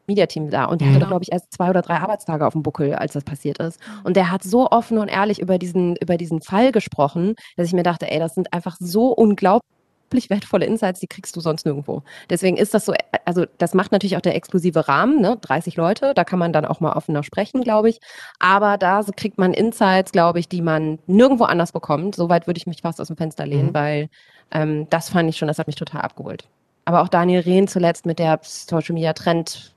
[0.06, 0.94] Media Team da und der mhm.
[0.96, 3.80] hatte, glaube ich, erst zwei oder drei Arbeitstage auf dem Buckel, als das passiert ist.
[4.04, 7.72] Und der hat so offen und ehrlich über diesen, über diesen Fall gesprochen, dass ich
[7.72, 9.62] mir dachte, ey, das sind einfach so unglaublich
[10.12, 12.02] unglaublich wertvolle Insights, die kriegst du sonst nirgendwo.
[12.28, 12.94] Deswegen ist das so,
[13.24, 15.38] also das macht natürlich auch der exklusive Rahmen, ne?
[15.40, 18.00] 30 Leute, da kann man dann auch mal offener sprechen, glaube ich.
[18.38, 22.14] Aber da kriegt man Insights, glaube ich, die man nirgendwo anders bekommt.
[22.14, 23.74] Soweit würde ich mich fast aus dem Fenster lehnen, mhm.
[23.74, 24.08] weil
[24.50, 26.48] ähm, das fand ich schon, das hat mich total abgeholt.
[26.84, 29.74] Aber auch Daniel Rehn zuletzt mit der Social Media Trend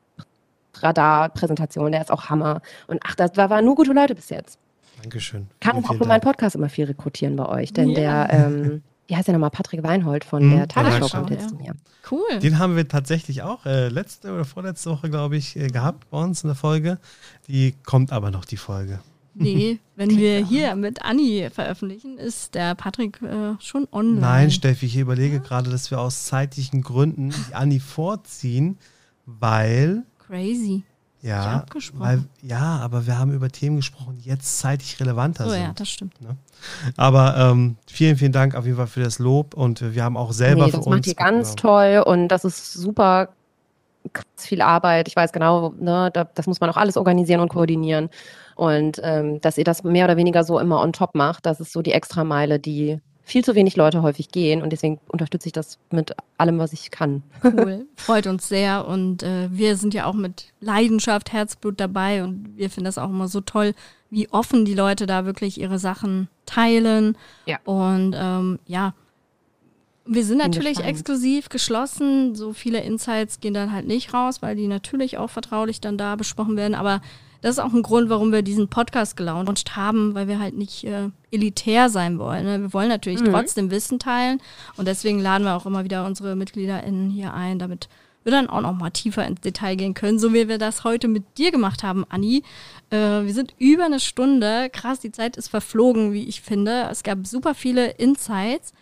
[0.78, 2.62] Radar-Präsentation, der ist auch Hammer.
[2.88, 4.60] Und ach, das war, waren nur gute Leute bis jetzt.
[5.02, 5.48] Dankeschön.
[5.60, 8.28] Kann auch für meinen Podcast immer viel rekrutieren bei euch, denn ja.
[8.28, 11.74] der ähm, wie heißt der nochmal, Patrick Weinhold von mhm, der Tagesschau kommt jetzt ja.
[12.10, 12.40] Cool.
[12.40, 16.24] Den haben wir tatsächlich auch äh, letzte oder vorletzte Woche, glaube ich, äh, gehabt bei
[16.24, 17.00] uns in der Folge.
[17.48, 19.00] Die kommt aber noch, die Folge.
[19.34, 24.22] Nee, wenn wir hier mit Anni veröffentlichen, ist der Patrick äh, schon online.
[24.22, 28.78] Nein, Steffi, ich überlege gerade, dass wir aus zeitlichen Gründen die Anni vorziehen,
[29.26, 30.04] weil.
[30.26, 30.84] Crazy.
[31.26, 35.62] Ja, weil, ja, aber wir haben über Themen gesprochen, die jetzt zeitig relevanter oh, sind.
[35.62, 36.22] ja, das stimmt.
[36.22, 36.38] Ne?
[36.98, 40.32] Aber ähm, vielen, vielen Dank auf jeden Fall für das Lob und wir haben auch
[40.34, 41.08] selber nee, das für uns.
[41.08, 43.30] Das macht ihr ganz toll und das ist super
[44.36, 45.08] viel Arbeit.
[45.08, 48.10] Ich weiß genau, ne, das muss man auch alles organisieren und koordinieren.
[48.56, 51.74] Und ähm, dass ihr das mehr oder weniger so immer on top macht, das ist
[51.74, 55.80] so die Extrameile, die viel zu wenig Leute häufig gehen und deswegen unterstütze ich das
[55.92, 57.24] mit allem, was ich kann.
[57.44, 62.56] Cool, freut uns sehr und äh, wir sind ja auch mit Leidenschaft, Herzblut dabei und
[62.56, 63.74] wir finden das auch immer so toll,
[64.12, 67.18] wie offen die Leute da wirklich ihre Sachen teilen.
[67.48, 67.58] Ja.
[67.66, 68.94] Und ähm, ja,
[70.06, 72.36] wir sind natürlich exklusiv geschlossen.
[72.36, 76.16] So viele Insights gehen dann halt nicht raus, weil die natürlich auch vertraulich dann da
[76.16, 76.76] besprochen werden.
[76.76, 77.02] Aber
[77.46, 80.84] das ist auch ein Grund, warum wir diesen Podcast gelauncht haben, weil wir halt nicht
[80.84, 82.44] äh, elitär sein wollen.
[82.44, 82.60] Ne?
[82.60, 83.30] Wir wollen natürlich mhm.
[83.32, 84.42] trotzdem Wissen teilen
[84.78, 87.88] und deswegen laden wir auch immer wieder unsere MitgliederInnen hier ein, damit
[88.24, 91.08] wir dann auch noch mal tiefer ins Detail gehen können, so wie wir das heute
[91.08, 92.42] mit dir gemacht haben, Anni.
[92.90, 94.72] Äh, wir sind über eine Stunde.
[94.72, 96.88] Krass, die Zeit ist verflogen, wie ich finde.
[96.90, 98.74] Es gab super viele Insights.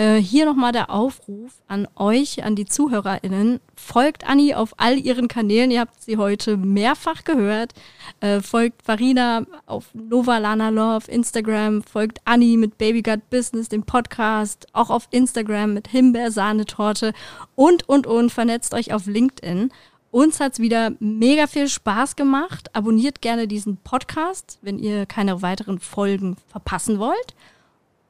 [0.00, 3.60] Äh, hier nochmal der Aufruf an euch, an die ZuhörerInnen.
[3.76, 5.70] Folgt Anni auf all ihren Kanälen.
[5.70, 7.74] Ihr habt sie heute mehrfach gehört.
[8.20, 11.82] Äh, folgt Farina auf Nova Lana Love, Instagram.
[11.82, 14.68] Folgt Anni mit Baby Gut Business, dem Podcast.
[14.72, 17.12] Auch auf Instagram mit Himbeersahnetorte.
[17.54, 18.30] Und, und, und.
[18.30, 19.70] Vernetzt euch auf LinkedIn.
[20.10, 22.74] Uns hat es wieder mega viel Spaß gemacht.
[22.74, 27.34] Abonniert gerne diesen Podcast, wenn ihr keine weiteren Folgen verpassen wollt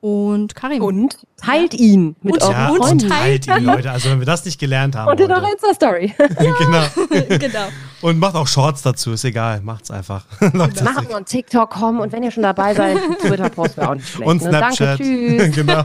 [0.01, 0.83] und Karim.
[0.83, 3.05] Und teilt ihn mit und, euren ja, Freunden.
[3.05, 3.91] Und teilt ihn, Leute.
[3.91, 5.11] Also wenn wir das nicht gelernt haben.
[5.11, 6.15] Und in eurer Insta-Story.
[6.19, 7.39] genau.
[7.39, 7.69] genau.
[8.03, 9.61] Und macht auch Shorts dazu, ist egal.
[9.61, 10.25] Macht's einfach.
[10.53, 14.09] Machen wir einen TikTok, kommen und wenn ihr schon dabei seid, Twitter-Post wäre auch nicht
[14.09, 14.31] schlecht.
[14.31, 15.01] Und Snapchat.
[15.01, 15.37] Ne?
[15.39, 15.57] Danke, tschüss.
[15.57, 15.85] genau.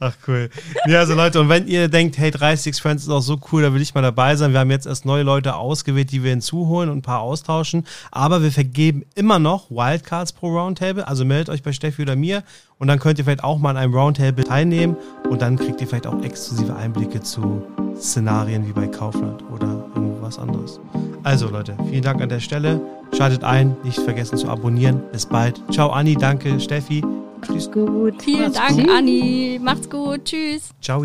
[0.00, 0.50] Ach cool.
[0.86, 3.74] Ja, also Leute, und wenn ihr denkt, hey, 36 Friends ist auch so cool, da
[3.74, 4.52] will ich mal dabei sein.
[4.52, 7.86] Wir haben jetzt erst neue Leute ausgewählt, die wir hinzuholen und ein paar austauschen.
[8.10, 11.06] Aber wir vergeben immer noch Wildcards pro Roundtable.
[11.06, 12.42] Also meldet euch bei Steffi oder mir
[12.78, 14.96] und dann könnt ihr vielleicht auch mal an einem Roundtable teilnehmen
[15.28, 17.62] und dann kriegt ihr vielleicht auch exklusive Einblicke zu
[17.96, 19.84] Szenarien wie bei Kaufland oder
[20.24, 20.80] irgendwas anderes.
[21.22, 22.80] Also Leute, vielen Dank an der Stelle.
[23.16, 25.02] Schaltet ein, nicht vergessen zu abonnieren.
[25.12, 25.60] Bis bald.
[25.70, 27.02] Ciao Anni, danke Steffi.
[27.42, 27.70] Tschüss.
[27.70, 28.22] Gut.
[28.22, 28.90] Vielen Macht's Dank gut.
[28.90, 29.60] Anni.
[29.62, 30.24] Macht's gut.
[30.24, 30.70] Tschüss.
[30.80, 31.04] Ciao.